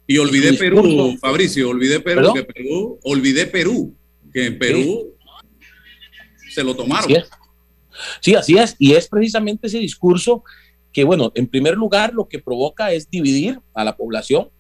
[0.07, 3.97] Y olvidé Perú, Fabricio, olvidé Perú, que Perú, olvidé Perú,
[4.33, 5.15] que en Perú
[6.51, 7.11] se lo tomaron.
[8.21, 10.45] sí, así es, y es precisamente ese discurso
[10.93, 14.51] que, bueno, en primer lugar lo que provoca es dividir a la población,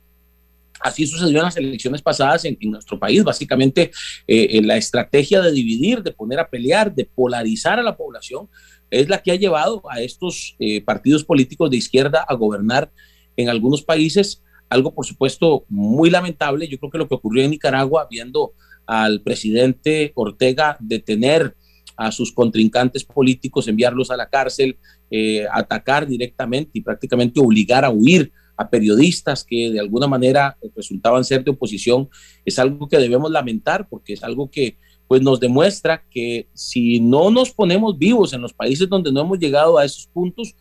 [0.80, 3.24] Así sucedió en las elecciones pasadas en, nuestro país.
[3.24, 3.90] Básicamente,
[4.26, 8.48] eh, la estrategia de dividir, de poner a pelear, de polarizar a la población,
[8.90, 12.90] es la que ha llevado a estos eh, partidos políticos de izquierda a gobernar
[13.36, 14.42] en algunos países.
[14.68, 16.68] Algo, por supuesto, muy lamentable.
[16.68, 18.52] Yo creo que lo que ocurrió en Nicaragua, viendo
[18.86, 21.54] al presidente Ortega detener
[21.96, 24.76] a sus contrincantes políticos, enviarlos a la cárcel,
[25.10, 31.24] eh, atacar directamente y prácticamente obligar a huir a periodistas que de alguna manera resultaban
[31.24, 32.08] ser de oposición,
[32.44, 34.76] es algo que debemos lamentar porque es algo que
[35.08, 39.38] pues nos demuestra que si no nos ponemos vivos en los países donde no hemos
[39.38, 40.54] llegado a esos puntos,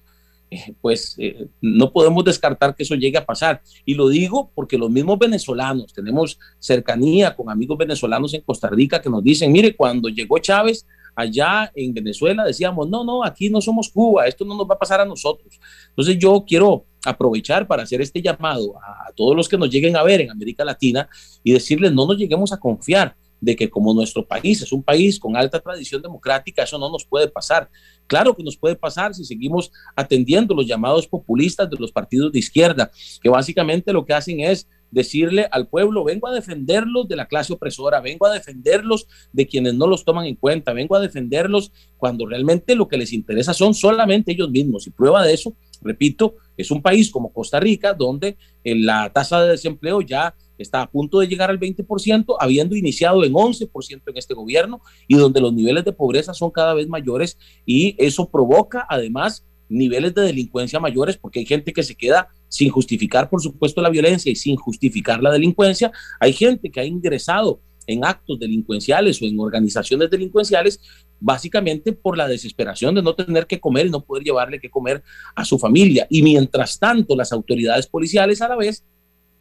[0.52, 3.62] eh, pues eh, no podemos descartar que eso llegue a pasar.
[3.84, 9.02] Y lo digo porque los mismos venezolanos, tenemos cercanía con amigos venezolanos en Costa Rica
[9.02, 10.86] que nos dicen, mire, cuando llegó Chávez,
[11.16, 14.80] allá en Venezuela decíamos, no, no, aquí no somos Cuba, esto no nos va a
[14.80, 15.60] pasar a nosotros.
[15.89, 20.03] Entonces yo quiero aprovechar para hacer este llamado a, todos los que nos lleguen a
[20.03, 21.08] ver en América Latina
[21.43, 25.20] y decirles, no nos lleguemos a confiar de que como nuestro país es un país
[25.20, 27.70] con alta tradición democrática, eso no nos puede pasar.
[28.08, 32.39] Claro que nos puede pasar si seguimos atendiendo los llamados populistas de los partidos de
[32.39, 32.91] izquierda,
[33.22, 37.51] que básicamente lo que hacen es decirle al pueblo, vengo a defenderlos de la clase
[37.51, 42.26] opresora, vengo a defenderlos de quienes no los toman en cuenta, vengo a defenderlos cuando
[42.26, 44.88] realmente lo que les interesa son solamente ellos mismos.
[44.88, 49.42] Y prueba de eso, repito, es un país como Costa Rica, donde eh, la tasa
[49.42, 54.18] de desempleo ya está a punto de llegar al 20%, habiendo iniciado en 11% en
[54.18, 58.86] este gobierno y donde los niveles de pobreza son cada vez mayores y eso provoca
[58.90, 63.82] además niveles de delincuencia mayores porque hay gente que se queda sin justificar, por supuesto,
[63.82, 65.92] la violencia y sin justificar la delincuencia.
[66.20, 70.80] Hay gente que ha ingresado en actos delincuenciales o en organizaciones delincuenciales,
[71.20, 75.03] básicamente por la desesperación de no tener que comer y no poder llevarle que comer
[75.36, 76.07] a su familia.
[76.09, 78.84] Y mientras tanto, las autoridades policiales a la vez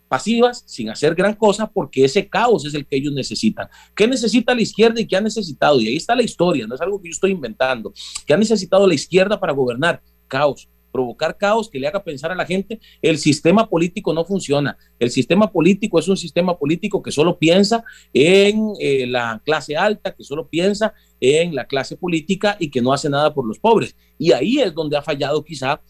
[0.08, 3.68] pasivas, sin hacer gran cosa, porque ese caos es el que ellos necesitan.
[3.94, 5.80] ¿Qué necesita la izquierda y qué ha necesitado?
[5.80, 7.92] Y ahí está la historia, no es algo que yo estoy inventando.
[8.26, 10.02] ¿Qué ha necesitado la izquierda para gobernar?
[10.28, 14.78] Caos provocar caos que le haga pensar a la gente, el sistema político no funciona.
[15.00, 17.82] El sistema político es un sistema político que solo piensa
[18.12, 22.92] en eh, la clase alta, que solo piensa en la clase política y que no
[22.92, 23.96] hace nada por los pobres.
[24.18, 25.82] Y ahí es donde ha fallado quizá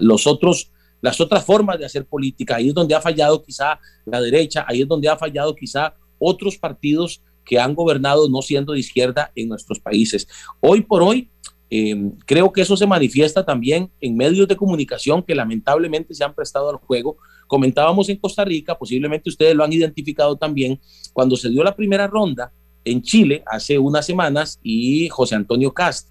[0.00, 4.20] los otros las otras formas de hacer política, ahí es donde ha fallado quizá la
[4.20, 8.78] derecha, ahí es donde ha fallado quizá otros partidos que han gobernado no siendo de
[8.78, 10.28] izquierda en nuestros países.
[10.60, 11.28] Hoy por hoy,
[11.74, 16.34] Em, creo que eso se manifiesta también en medios de comunicación que lamentablemente se han
[16.34, 17.16] prestado al juego.
[17.46, 20.78] Comentábamos en Costa Rica, posiblemente ustedes lo han identificado también,
[21.14, 22.52] cuando se dio la primera ronda
[22.84, 26.10] en Chile hace unas semanas y José Antonio Cast,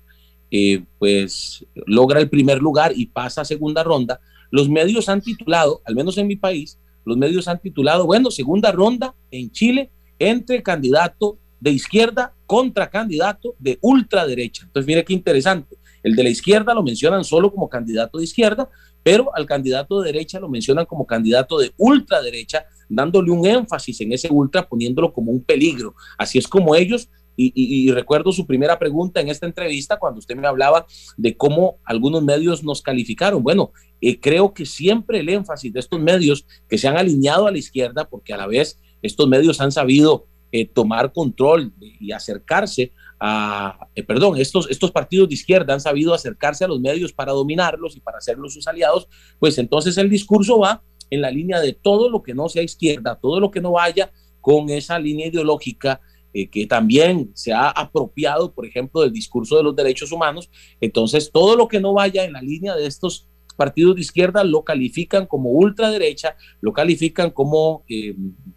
[0.50, 4.20] eh, pues logra el primer lugar y pasa a segunda ronda.
[4.50, 8.72] Los medios han titulado, al menos en mi país, los medios han titulado, bueno, segunda
[8.72, 14.66] ronda en Chile entre candidato de izquierda contra candidato de ultraderecha.
[14.66, 15.78] Entonces, mire qué interesante.
[16.04, 18.70] El de la izquierda lo mencionan solo como candidato de izquierda,
[19.04, 24.12] pero al candidato de derecha lo mencionan como candidato de ultraderecha, dándole un énfasis en
[24.12, 25.96] ese ultra, poniéndolo como un peligro.
[26.18, 30.48] Así es como ellos, y, recuerdo su primera pregunta en esta entrevista cuando usted me
[30.48, 30.86] hablaba
[31.18, 33.42] de cómo algunos medios nos calificaron.
[33.42, 37.52] Bueno, eh, creo que siempre el énfasis de estos medios que se han alineado a
[37.52, 42.92] la izquierda, porque a la vez estos medios han sabido eh, tomar control y acercarse
[43.20, 47.32] a, eh, perdón, estos, estos partidos de izquierda han sabido acercarse a los medios para
[47.32, 49.08] dominarlos y para hacerlos sus aliados,
[49.40, 53.20] pues entonces el discurso va en la línea de todo lo que no sea izquierda,
[53.22, 56.02] todo lo que no vaya con esa línea ideológica
[56.34, 60.50] eh, que también se ha apropiado, por ejemplo, del discurso de los derechos humanos.
[60.80, 63.28] Entonces, todo lo que no vaya en la línea de estos
[63.62, 68.16] partidos de izquierda lo califican como ultraderecha, lo califican como, eh,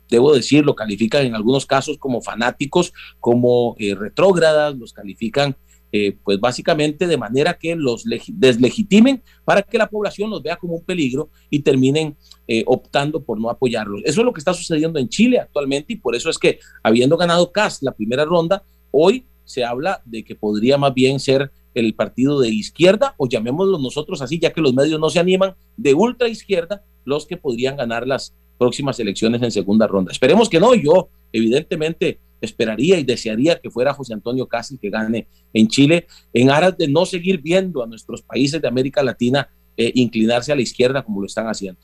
[0.09, 5.59] debo decir, lo califican en algunos casos como fanáticos, como eh, retrógradas, los califican
[5.93, 10.77] eh, pues básicamente de manera que los deslegitimen para que la población los vea como
[10.77, 12.17] un peligro y terminen
[12.65, 14.01] optando por no apoyarlos.
[14.07, 17.19] Eso es lo que está sucediendo en Chile actualmente y por eso es que habiendo
[17.19, 21.95] ganado CAS la primera ronda, hoy se habla de que podría más bien ser el
[21.95, 25.95] partido de izquierda, o llamémoslo nosotros así, ya que los medios no se animan, de
[25.95, 30.13] ultra izquierda, los que podrían ganar las próximas elecciones en segunda ronda.
[30.13, 35.27] Esperemos que no, yo evidentemente esperaría y desearía que fuera José Antonio Casi que gane
[35.53, 39.91] en Chile, en aras de no seguir viendo a nuestros países de América Latina eh,
[39.95, 41.81] inclinarse a la izquierda como lo están haciendo.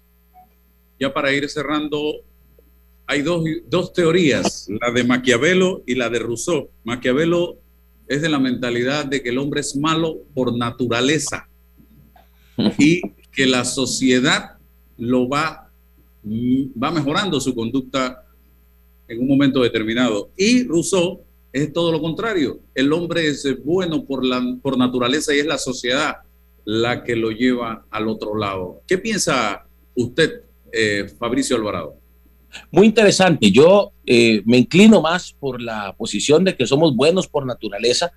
[0.98, 2.22] Ya para ir cerrando,
[3.06, 6.70] hay dos, dos teorías, la de Maquiavelo y la de Rousseau.
[6.84, 7.58] Maquiavelo
[8.10, 11.48] es de la mentalidad de que el hombre es malo por naturaleza
[12.76, 14.56] y que la sociedad
[14.98, 15.70] lo va,
[16.24, 18.24] va mejorando su conducta
[19.06, 20.32] en un momento determinado.
[20.36, 22.58] Y Rousseau es todo lo contrario.
[22.74, 26.16] El hombre es bueno por, la, por naturaleza y es la sociedad
[26.64, 28.82] la que lo lleva al otro lado.
[28.88, 30.42] ¿Qué piensa usted,
[30.72, 31.99] eh, Fabricio Alvarado?
[32.70, 33.50] Muy interesante.
[33.50, 38.12] Yo eh, me inclino más por la posición de que somos buenos por naturaleza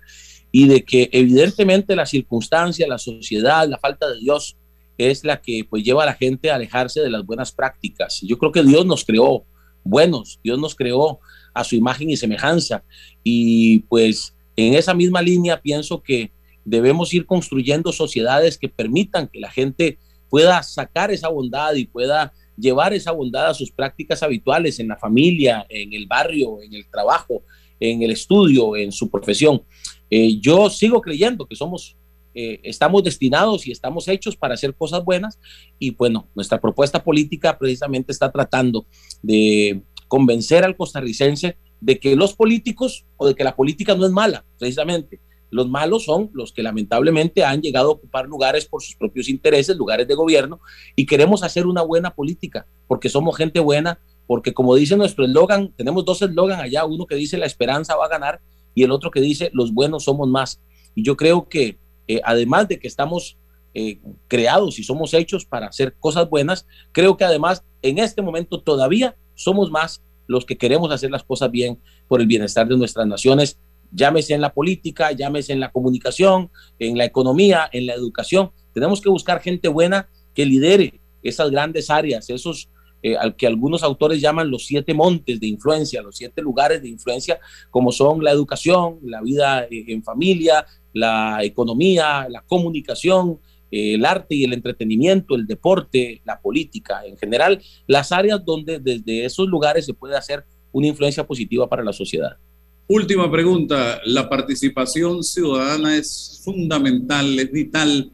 [0.50, 4.56] y de que evidentemente la circunstancia, la sociedad, la falta de Dios
[4.98, 8.20] es la que pues lleva a la gente a alejarse de las buenas prácticas.
[8.22, 9.44] Yo creo que Dios nos creó
[9.82, 11.18] buenos, Dios nos creó
[11.52, 12.84] a su imagen y semejanza.
[13.22, 16.32] Y pues en esa misma línea pienso que
[16.64, 19.98] debemos ir construyendo sociedades que permitan que la gente
[20.30, 24.96] pueda sacar esa bondad y pueda llevar esa bondad a sus prácticas habituales en la
[24.96, 27.42] familia, en el barrio, en el trabajo,
[27.80, 29.62] en el estudio, en su profesión.
[30.10, 31.96] Eh, yo sigo creyendo que somos,
[32.34, 35.38] eh, estamos destinados y estamos hechos para hacer cosas buenas
[35.78, 38.86] y bueno, nuestra propuesta política precisamente está tratando
[39.22, 44.12] de convencer al costarricense de que los políticos o de que la política no es
[44.12, 45.20] mala, precisamente.
[45.54, 49.76] Los malos son los que lamentablemente han llegado a ocupar lugares por sus propios intereses,
[49.76, 50.58] lugares de gobierno,
[50.96, 55.72] y queremos hacer una buena política, porque somos gente buena, porque como dice nuestro eslogan,
[55.76, 58.40] tenemos dos eslogan allá, uno que dice la esperanza va a ganar
[58.74, 60.60] y el otro que dice los buenos somos más.
[60.92, 61.78] Y yo creo que
[62.08, 63.38] eh, además de que estamos
[63.74, 68.60] eh, creados y somos hechos para hacer cosas buenas, creo que además en este momento
[68.60, 71.78] todavía somos más los que queremos hacer las cosas bien
[72.08, 73.56] por el bienestar de nuestras naciones,
[73.94, 78.50] llámese en la política, llámese en la comunicación, en la economía, en la educación.
[78.72, 82.68] Tenemos que buscar gente buena que lidere esas grandes áreas, esos
[83.02, 86.88] eh, al que algunos autores llaman los siete montes de influencia, los siete lugares de
[86.88, 87.38] influencia,
[87.70, 93.40] como son la educación, la vida eh, en familia, la economía, la comunicación,
[93.70, 99.24] el arte y el entretenimiento, el deporte, la política, en general, las áreas donde desde
[99.24, 102.38] esos lugares se puede hacer una influencia positiva para la sociedad.
[102.86, 108.12] Última pregunta, la participación ciudadana es fundamental, es vital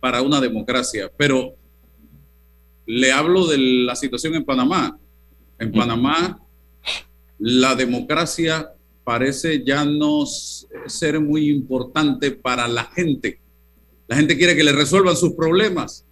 [0.00, 1.54] para una democracia, pero
[2.86, 4.98] le hablo de la situación en Panamá.
[5.58, 6.40] En Panamá,
[7.38, 8.70] la democracia
[9.02, 10.24] parece ya no
[10.86, 13.40] ser muy importante para la gente
[14.08, 16.04] la gente quiere que le resuelvan sus problemas.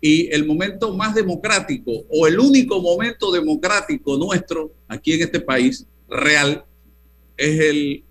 [0.00, 5.86] Y el momento más democrático o el único momento democrático nuestro aquí en este país
[6.08, 6.64] real
[7.36, 8.04] es el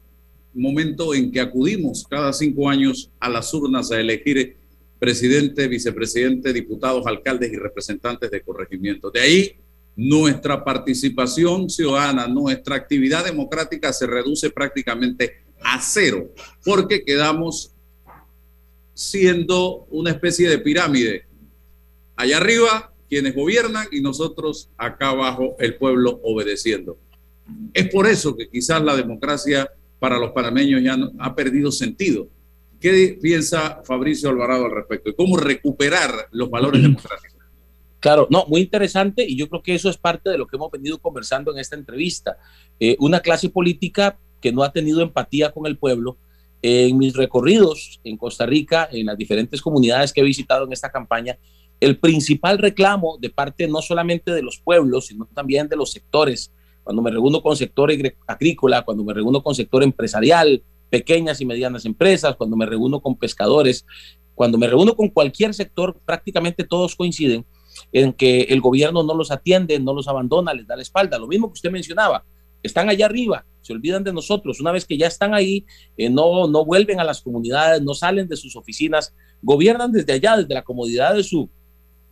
[0.53, 4.57] momento en que acudimos cada cinco años a las urnas a elegir
[4.99, 9.11] presidente, vicepresidente, diputados, alcaldes y representantes de corregimiento.
[9.11, 9.55] De ahí
[9.95, 16.31] nuestra participación ciudadana, nuestra actividad democrática se reduce prácticamente a cero,
[16.63, 17.73] porque quedamos
[18.93, 21.25] siendo una especie de pirámide.
[22.15, 26.97] Allá arriba quienes gobiernan y nosotros acá abajo el pueblo obedeciendo.
[27.73, 29.69] Es por eso que quizás la democracia
[29.99, 32.27] para los panameños ya ha perdido sentido.
[32.79, 35.09] ¿Qué piensa Fabricio Alvarado al respecto?
[35.09, 37.37] ¿Y cómo recuperar los valores democráticos?
[37.99, 40.71] Claro, no, muy interesante y yo creo que eso es parte de lo que hemos
[40.71, 42.37] venido conversando en esta entrevista.
[42.79, 46.17] Eh, una clase política que no ha tenido empatía con el pueblo,
[46.61, 50.91] en mis recorridos en Costa Rica, en las diferentes comunidades que he visitado en esta
[50.91, 51.37] campaña,
[51.79, 56.51] el principal reclamo de parte no solamente de los pueblos, sino también de los sectores,
[56.87, 57.91] cuando me reúno con sector
[58.27, 63.17] agrícola, cuando me reúno con sector empresarial, pequeñas y medianas empresas, cuando me reúno con
[63.17, 63.85] pescadores,
[64.35, 67.45] cuando me reúno con cualquier sector, prácticamente todos coinciden
[67.91, 71.19] en que el gobierno no los atiende, no los abandona, les da la espalda.
[71.19, 72.23] Lo mismo que usted mencionaba,
[72.63, 74.61] están allá arriba, se olvidan de nosotros.
[74.61, 75.65] Una vez que ya están ahí,
[75.97, 80.37] eh, no, no vuelven a las comunidades, no salen de sus oficinas, gobiernan desde allá,
[80.37, 81.49] desde la comodidad de su,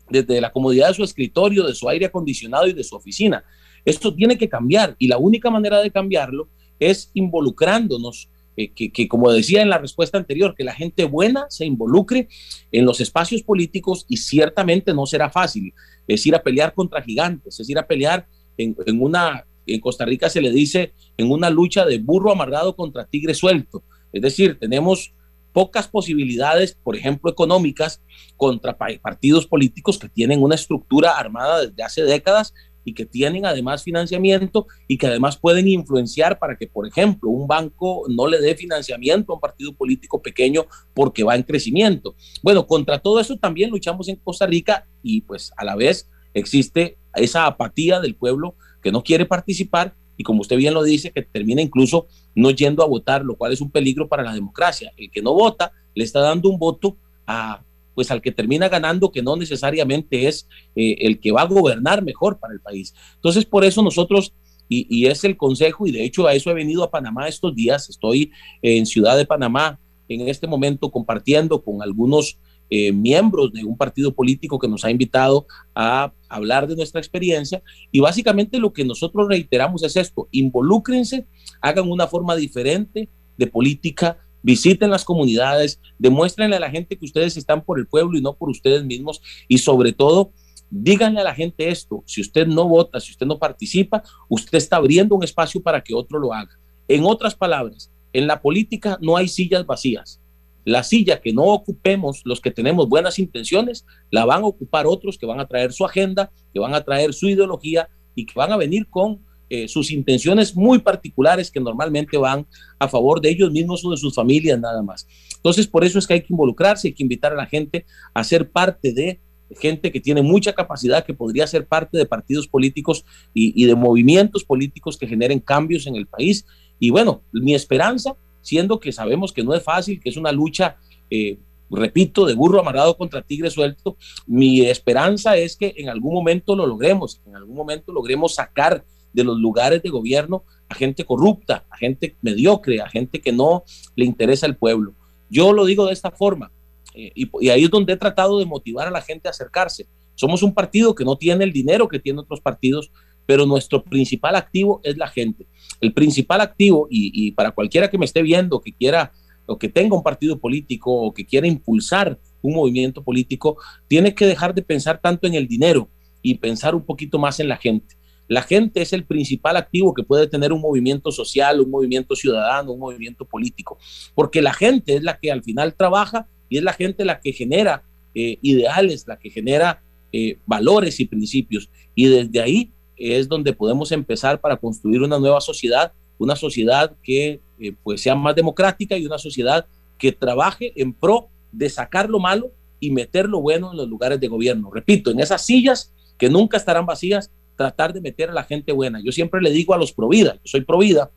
[0.09, 3.45] desde la comodidad de su escritorio, de su aire acondicionado y de su oficina.
[3.85, 9.31] Esto tiene que cambiar y la única manera de cambiarlo es involucrándonos, eh, que, como
[9.31, 12.27] decía en la respuesta anterior, que la gente buena se involucre
[12.71, 15.73] en los espacios políticos y ciertamente no será fácil.
[16.07, 18.27] Es ir a pelear contra gigantes, es ir a pelear
[18.57, 22.75] en, en una en Costa Rica se le dice en una lucha de burro amarrado
[22.75, 23.83] contra tigre suelto.
[24.13, 25.13] Es decir, tenemos
[25.53, 28.01] pocas posibilidades, por ejemplo, económicas,
[28.35, 32.53] contra partidos políticos que tienen una estructura armada desde hace décadas
[32.85, 37.47] y que tienen además financiamiento y que además pueden influenciar para que, por ejemplo, un
[37.47, 42.15] banco no le dé financiamiento a un partido político pequeño porque va en crecimiento.
[42.41, 46.97] Bueno, contra todo eso también luchamos en Costa Rica y pues a la vez existe
[47.15, 51.23] esa apatía del pueblo que no quiere participar y como usted bien lo dice, que
[51.23, 54.93] termina incluso no yendo a votar, lo cual es un peligro para la democracia.
[54.95, 57.61] El que no vota le está dando un voto a
[57.95, 62.03] pues al que termina ganando, que no necesariamente es eh, el que va a gobernar
[62.03, 62.93] mejor para el país.
[63.15, 64.33] Entonces, por eso nosotros,
[64.69, 67.89] y, es el consejo, y de hecho a eso he venido a Panamá estos días,
[67.89, 68.31] estoy
[68.61, 72.37] en Ciudad de Panamá en este momento compartiendo con algunos
[72.69, 77.61] eh, miembros de un partido político que nos ha invitado a hablar de nuestra experiencia.
[77.91, 81.27] Y básicamente lo que nosotros reiteramos es esto, involúcrense,
[81.61, 87.35] hagan una forma diferente de política, visiten las comunidades, demuéstrenle a la gente que ustedes
[87.35, 90.33] están por el pueblo y no por ustedes mismos y sobre todo
[90.69, 94.75] díganle a la gente esto, si usted no vota, si usted no participa, usted está
[94.75, 96.59] abriendo un espacio para que otro lo haga.
[96.87, 100.21] En otras palabras, en la política no hay sillas vacías.
[100.63, 105.17] La silla que no ocupemos los que tenemos buenas intenciones, la van a ocupar otros
[105.17, 108.51] que van a traer su agenda, que van a traer su ideología y que van
[108.51, 112.47] a venir con eh, sus intenciones muy particulares que normalmente van
[112.79, 115.07] a favor de ellos mismos o de sus familias nada más.
[115.35, 118.23] Entonces, por eso es que hay que involucrarse, hay que invitar a la gente a
[118.23, 119.19] ser parte de
[119.51, 124.43] gente que tiene mucha capacidad, que podría ser parte de partidos políticos y, de movimientos
[124.43, 126.45] políticos que generen cambios en el país.
[126.79, 130.77] Y bueno, mi esperanza, siendo que sabemos que no es fácil, que es una lucha,
[131.09, 131.37] eh,
[131.69, 136.65] repito, de burro amarrado contra tigre suelto, mi esperanza es que en algún momento lo
[136.65, 138.83] logremos, en algún momento logremos sacar
[139.15, 143.63] de los lugares de gobierno a gente corrupta, a gente mediocre, a gente que no
[143.95, 144.93] le interesa el pueblo.
[145.29, 146.51] Yo lo digo de esta forma,
[146.93, 149.87] eh, y, ahí es donde he tratado de motivar a la gente a acercarse.
[150.15, 152.91] Somos un partido que no tiene el dinero que tienen otros partidos,
[153.25, 155.47] pero nuestro principal activo es la gente.
[155.81, 159.11] El principal activo, y, y para cualquiera que me esté viendo, que quiera
[159.47, 163.57] o que tenga un partido político o que quiera impulsar un movimiento político,
[163.87, 165.89] tiene que dejar de pensar tanto en el dinero
[166.21, 167.94] y pensar un poquito más en la gente.
[168.27, 172.71] La gente es el principal activo que puede tener un movimiento social, un movimiento ciudadano,
[172.71, 173.77] un movimiento político,
[174.15, 177.33] porque la gente es la que al final trabaja y es la gente la que
[177.33, 181.69] genera eh, ideales, la que genera eh, valores y principios.
[181.93, 187.41] Y desde ahí es donde podemos empezar para construir una nueva sociedad, una sociedad que
[187.59, 189.65] eh, pues sea más democrática y una sociedad
[189.97, 194.19] que trabaje en pro de sacar lo malo y meter lo bueno en los lugares
[194.19, 194.71] de gobierno.
[194.71, 199.01] Repito, en esas sillas que nunca estarán vacías, tratar de meter a la gente buena.
[199.03, 201.11] Yo siempre le digo a los provida, yo soy provida,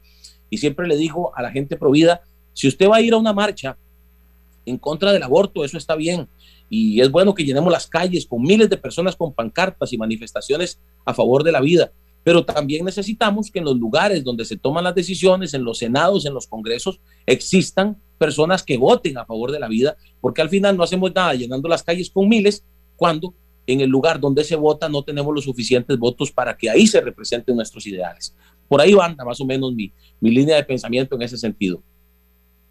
[0.50, 2.22] y siempre le digo a la gente provida,
[2.52, 3.76] si usted va a ir a una marcha
[4.64, 6.28] en contra del aborto, eso está bien.
[6.68, 10.80] Y es bueno que llenemos las calles con miles de personas con pancartas y manifestaciones
[11.04, 11.92] a favor de la vida.
[12.24, 16.26] Pero también necesitamos que en los lugares donde se toman las decisiones, en los senados,
[16.26, 20.76] en los congresos, existan personas que voten a favor de la vida, porque al final
[20.76, 22.64] no hacemos nada llenando las calles con miles
[22.96, 23.32] cuando
[23.68, 27.02] en el lugar donde se vota no tenemos los suficientes votos para que ahí se
[27.02, 28.34] representen nuestros ideales.
[28.66, 31.82] Por ahí va más o menos mi, mi línea de pensamiento en ese sentido.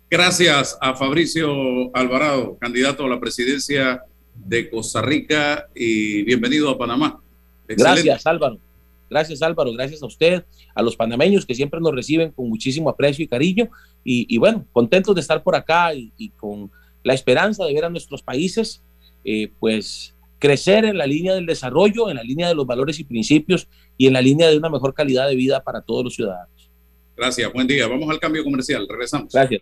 [0.10, 4.02] Gracias a Fabricio Alvarado, candidato a la presidencia
[4.34, 7.22] de Costa Rica y bienvenido a Panamá.
[7.68, 8.58] Gracias Álvaro.
[9.08, 13.24] Gracias Álvaro, gracias a usted, a los panameños que siempre nos reciben con muchísimo aprecio
[13.24, 13.70] y cariño.
[14.04, 16.72] Y, bueno, contentos de estar por acá y, con
[17.04, 18.82] la esperanza de ver a nuestros países,
[19.24, 23.04] eh, pues crecer en la línea del desarrollo, en la línea de los valores y
[23.04, 23.68] principios
[23.98, 26.72] y en la línea de una mejor calidad de vida para todos los ciudadanos.
[27.16, 27.88] Gracias, buen día.
[27.88, 29.34] Vamos al cambio comercial, regresamos.
[29.34, 29.62] Gracias.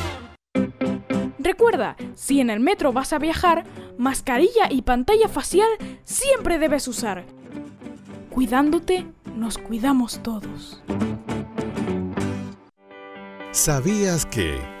[1.43, 3.63] Recuerda, si en el metro vas a viajar,
[3.97, 5.69] mascarilla y pantalla facial
[6.03, 7.25] siempre debes usar.
[8.29, 10.83] Cuidándote, nos cuidamos todos.
[13.51, 14.80] ¿Sabías que...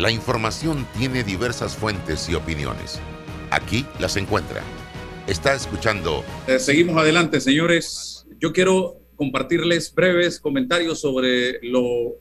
[0.00, 2.98] La información tiene diversas fuentes y opiniones.
[3.50, 4.62] Aquí las encuentra.
[5.26, 6.24] Está escuchando.
[6.46, 8.26] Eh, seguimos adelante, señores.
[8.38, 12.16] Yo quiero compartirles breves comentarios sobre lo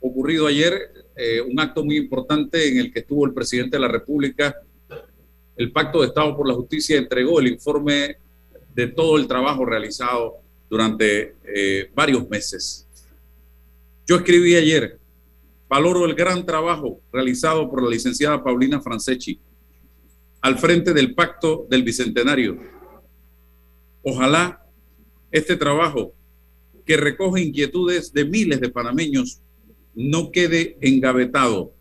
[0.00, 3.88] ocurrido ayer, eh, un acto muy importante en el que estuvo el presidente de la
[3.88, 4.54] República.
[5.56, 8.18] El Pacto de Estado por la Justicia entregó el informe
[8.72, 10.36] de todo el trabajo realizado
[10.68, 12.86] durante eh, varios meses.
[14.06, 14.99] Yo escribí ayer,
[15.70, 19.40] valoro el gran trabajo realizado por la licenciada Paulina Franceschi
[20.40, 22.58] al frente del Pacto del Bicentenario.
[24.02, 24.66] Ojalá
[25.30, 26.12] este trabajo
[26.84, 29.42] que recoge inquietudes de miles de panameños
[29.94, 31.72] no quede engavetado,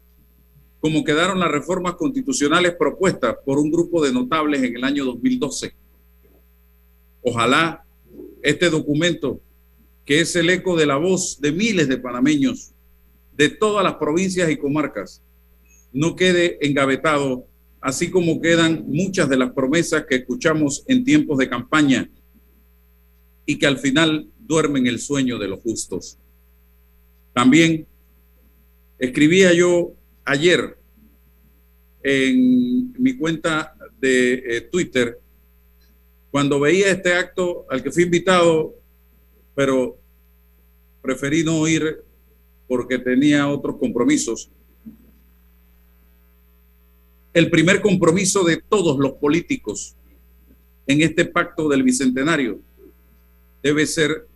[0.80, 5.74] como quedaron las reformas constitucionales propuestas por un grupo de notables en el año 2012.
[7.24, 7.84] Ojalá
[8.44, 9.42] este documento,
[10.06, 12.76] que es el eco de la voz de miles de panameños
[13.40, 15.24] de todas las provincias y comarcas,
[15.94, 17.48] no quede engavetado,
[17.80, 22.10] así como quedan muchas de las promesas que escuchamos en tiempos de campaña
[23.46, 26.18] y que al final duermen el sueño de los justos.
[27.32, 27.88] También
[28.98, 29.94] escribía yo
[30.26, 30.78] ayer
[32.04, 35.18] en mi cuenta de eh, Twitter,
[36.30, 38.76] cuando veía este acto al que fui invitado,
[39.56, 39.98] pero
[41.02, 42.09] preferí no ir
[42.70, 44.52] porque tenía otros compromisos.
[47.34, 49.96] El primer compromiso de todos los políticos
[50.86, 52.62] en este pacto del Bicentenario
[53.64, 54.28] debe ser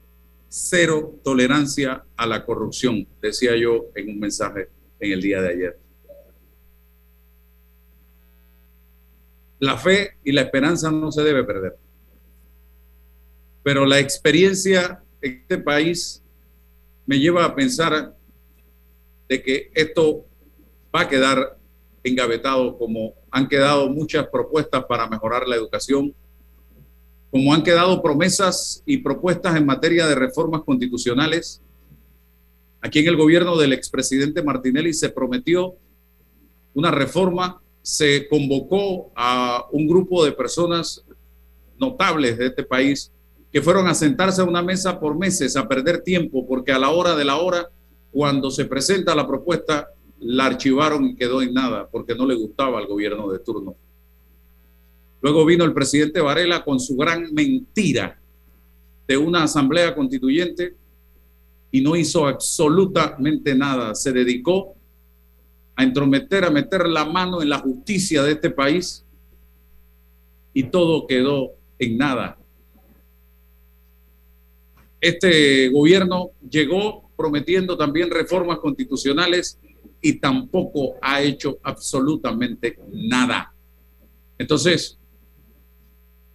[0.49, 4.67] cero tolerancia a la corrupción, decía yo en un mensaje
[4.99, 5.79] en el día de ayer.
[9.59, 11.77] La fe y la esperanza no se debe perder.
[13.61, 16.23] Pero la experiencia en este país
[17.05, 18.15] me lleva a pensar
[19.33, 20.27] de que esto
[20.95, 21.57] va a quedar
[22.03, 26.13] engavetado como han quedado muchas propuestas para mejorar la educación,
[27.31, 31.63] como han quedado promesas y propuestas en materia de reformas constitucionales.
[32.79, 35.77] Aquí en el gobierno del expresidente Martinelli se prometió
[36.75, 41.03] una reforma, se convocó a un grupo de personas
[41.79, 43.11] notables de este país
[43.51, 46.91] que fueron a sentarse a una mesa por meses a perder tiempo porque a la
[46.91, 47.71] hora de la hora
[48.13, 49.89] cuando se presenta la propuesta,
[50.19, 53.75] la archivaron y quedó en nada porque no le gustaba al gobierno de turno.
[55.19, 58.21] Luego vino el presidente Varela con su gran mentira
[59.07, 60.75] de una asamblea constituyente
[61.71, 63.95] y no hizo absolutamente nada.
[63.95, 64.75] Se dedicó
[65.75, 69.03] a entrometer, a meter la mano en la justicia de este país
[70.53, 72.37] y todo quedó en nada.
[75.01, 79.59] Este gobierno llegó prometiendo también reformas constitucionales
[80.01, 83.53] y tampoco ha hecho absolutamente nada.
[84.37, 84.97] Entonces,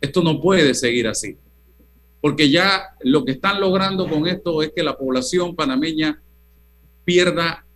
[0.01, 1.37] esto no puede seguir así,
[2.20, 6.22] porque ya lo que están logrando con esto es que la población panameña
[7.05, 7.66] pierda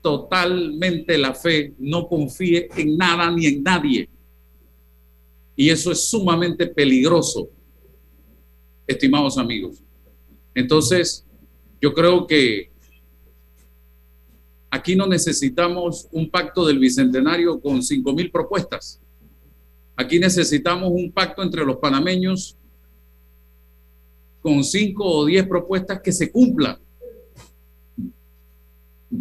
[0.00, 4.08] totalmente la fe, no confíe en nada ni en nadie.
[5.54, 7.48] Y eso es sumamente peligroso,
[8.86, 9.82] estimados amigos.
[10.54, 11.24] Entonces,
[11.82, 12.70] Yo creo que
[14.70, 19.00] aquí no necesitamos un pacto del Bicentenario con cinco mil propuestas.
[19.96, 22.56] Aquí necesitamos un pacto entre los panameños
[24.40, 26.78] con cinco o diez propuestas que se cumplan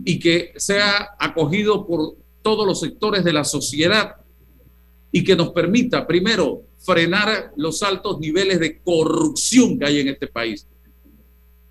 [0.06, 4.18] y que sea acogido por todos los sectores de la sociedad
[5.12, 10.28] y que nos permita, primero, frenar los altos niveles de corrupción que hay en este
[10.28, 10.68] país.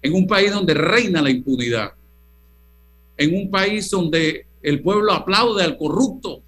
[0.03, 1.93] En un país donde reina la impunidad.
[3.17, 6.43] En un país donde el pueblo aplaude al corrupto.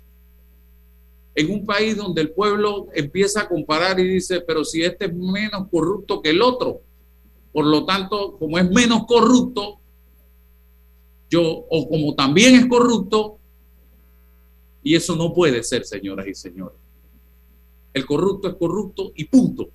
[1.34, 5.14] En un país donde el pueblo empieza a comparar y dice, pero si este es
[5.14, 6.80] menos corrupto que el otro.
[7.52, 9.78] Por lo tanto, como es menos corrupto,
[11.28, 13.38] yo, o como también es corrupto,
[14.82, 16.78] y eso no puede ser, señoras y señores.
[17.94, 19.68] El corrupto es corrupto y punto.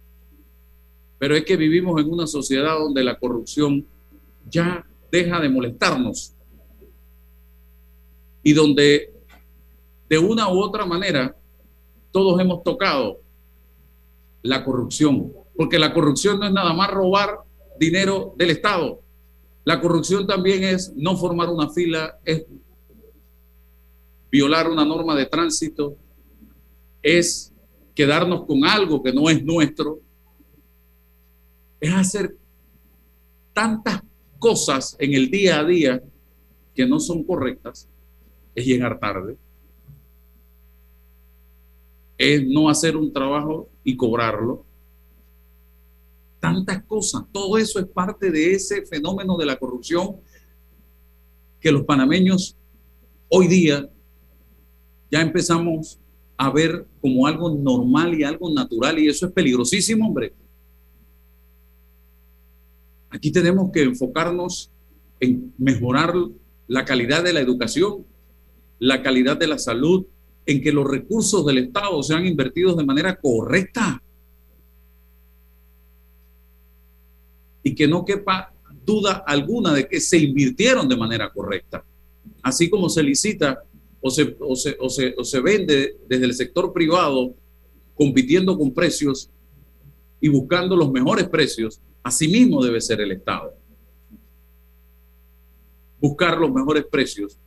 [1.20, 3.86] Pero es que vivimos en una sociedad donde la corrupción
[4.50, 6.34] ya deja de molestarnos
[8.44, 9.14] y donde
[10.10, 11.36] de una u otra manera
[12.12, 13.20] todos hemos tocado
[14.42, 17.40] la corrupción, porque la corrupción no es nada más robar
[17.80, 19.02] dinero del Estado.
[19.66, 22.46] La corrupción también es no formar una fila, es
[24.32, 25.98] violar una norma de tránsito,
[27.02, 27.54] es
[27.94, 30.00] quedarnos con algo que no es nuestro,
[31.80, 32.36] es hacer
[33.54, 34.02] tantas
[34.40, 36.04] cosas en el día a día
[36.74, 37.88] que no son correctas,
[38.54, 39.38] es llegar tarde,
[42.18, 44.66] es no hacer un trabajo y cobrarlo.
[46.40, 50.18] Tantas cosas, todo eso es parte de ese fenómeno de la corrupción
[51.60, 52.56] que los panameños
[53.30, 53.90] hoy día
[55.12, 56.00] ya empezamos
[56.38, 60.34] a ver como algo normal y algo natural y eso es peligrosísimo, hombre.
[63.10, 64.72] Aquí tenemos que enfocarnos
[65.20, 66.14] en mejorar
[66.68, 68.06] la calidad de la educación,
[68.80, 70.06] la calidad de la salud,
[70.46, 74.02] en que los recursos del Estado sean invertidos de manera correcta.
[77.64, 78.54] Y que no quepa
[78.86, 81.84] duda alguna de que se invirtieron de manera correcta.
[82.42, 83.62] Así como se licita
[84.00, 84.56] o se, o
[85.26, 87.36] se, vende desde el sector privado
[87.96, 89.30] compitiendo con precios
[90.20, 93.54] y buscando los mejores precios, asimismo debe ser el Estado.
[96.00, 97.38] Buscar los mejores precios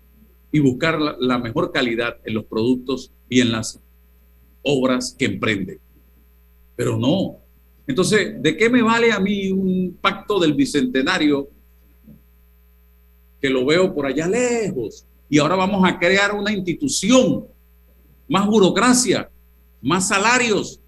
[0.53, 3.81] y buscar la, la, mejor calidad en los productos y en las
[4.63, 5.81] obras que emprende.
[6.77, 7.39] Pero no.
[7.87, 11.49] Entonces, ¿de qué me vale a mí un pacto del bicentenario
[13.41, 15.07] que lo veo por allá lejos?
[15.29, 17.47] Y ahora vamos a crear una institución,
[18.29, 19.31] más burocracia,
[19.81, 20.80] más salarios,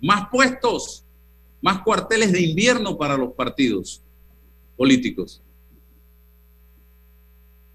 [0.00, 1.04] más puestos,
[1.60, 4.02] más cuarteles de invierno para los partidos
[4.76, 5.42] políticos.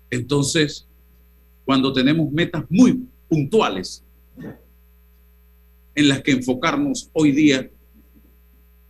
[0.09, 0.87] Entonces,
[1.65, 4.03] cuando tenemos metas muy puntuales
[5.93, 7.69] en las que enfocarnos hoy día,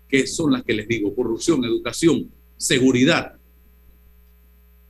[0.07, 3.37] que son las que les digo, corrupción, educación, seguridad,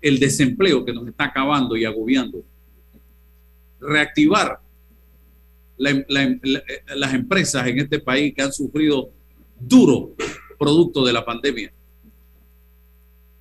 [0.02, 2.44] el desempleo que nos está acabando y agobiando,
[3.80, 4.62] reactivar
[5.78, 6.64] la, la, la,
[6.96, 9.10] las empresas en este país que han sufrido
[9.60, 10.14] duro
[10.58, 11.74] producto de la pandemia,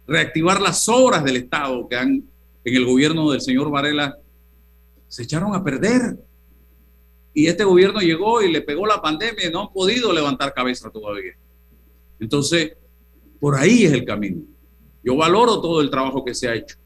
[0.07, 2.25] reactivar las obras del Estado que han
[2.65, 4.17] en el gobierno del señor Varela
[5.09, 6.19] se echaron a perder.
[7.35, 10.91] Y este gobierno llegó y le pegó la pandemia y no han podido levantar cabeza
[10.91, 11.33] todavía.
[12.19, 12.77] Entonces,
[13.41, 14.43] por ahí es el camino.
[15.03, 16.77] Yo valoro todo el trabajo que se ha hecho.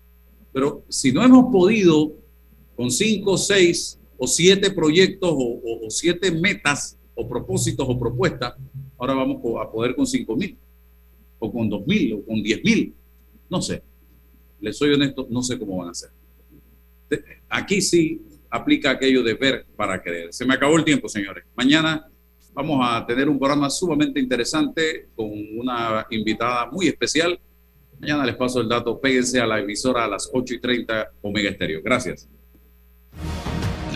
[0.53, 2.12] Pero si no hemos podido
[2.74, 8.55] con cinco, seis o siete proyectos o, siete metas o propósitos o propuestas,
[8.99, 10.59] ahora vamos a poder con cinco mil
[11.39, 12.95] o con dos mil o con diez mil.
[13.49, 13.83] No sé
[14.61, 16.11] les soy honesto, no sé cómo van a hacer.
[17.49, 20.33] Aquí sí aplica aquello de ver para creer.
[20.33, 21.45] Se me acabó el tiempo, señores.
[21.55, 22.07] Mañana
[22.53, 27.39] vamos a tener un programa sumamente interesante con una invitada muy especial.
[28.01, 29.01] Mañana les paso el dato.
[29.01, 31.83] Péguense a la emisora a las 8 y 30 Omega Estéreo.
[31.83, 32.29] Gracias.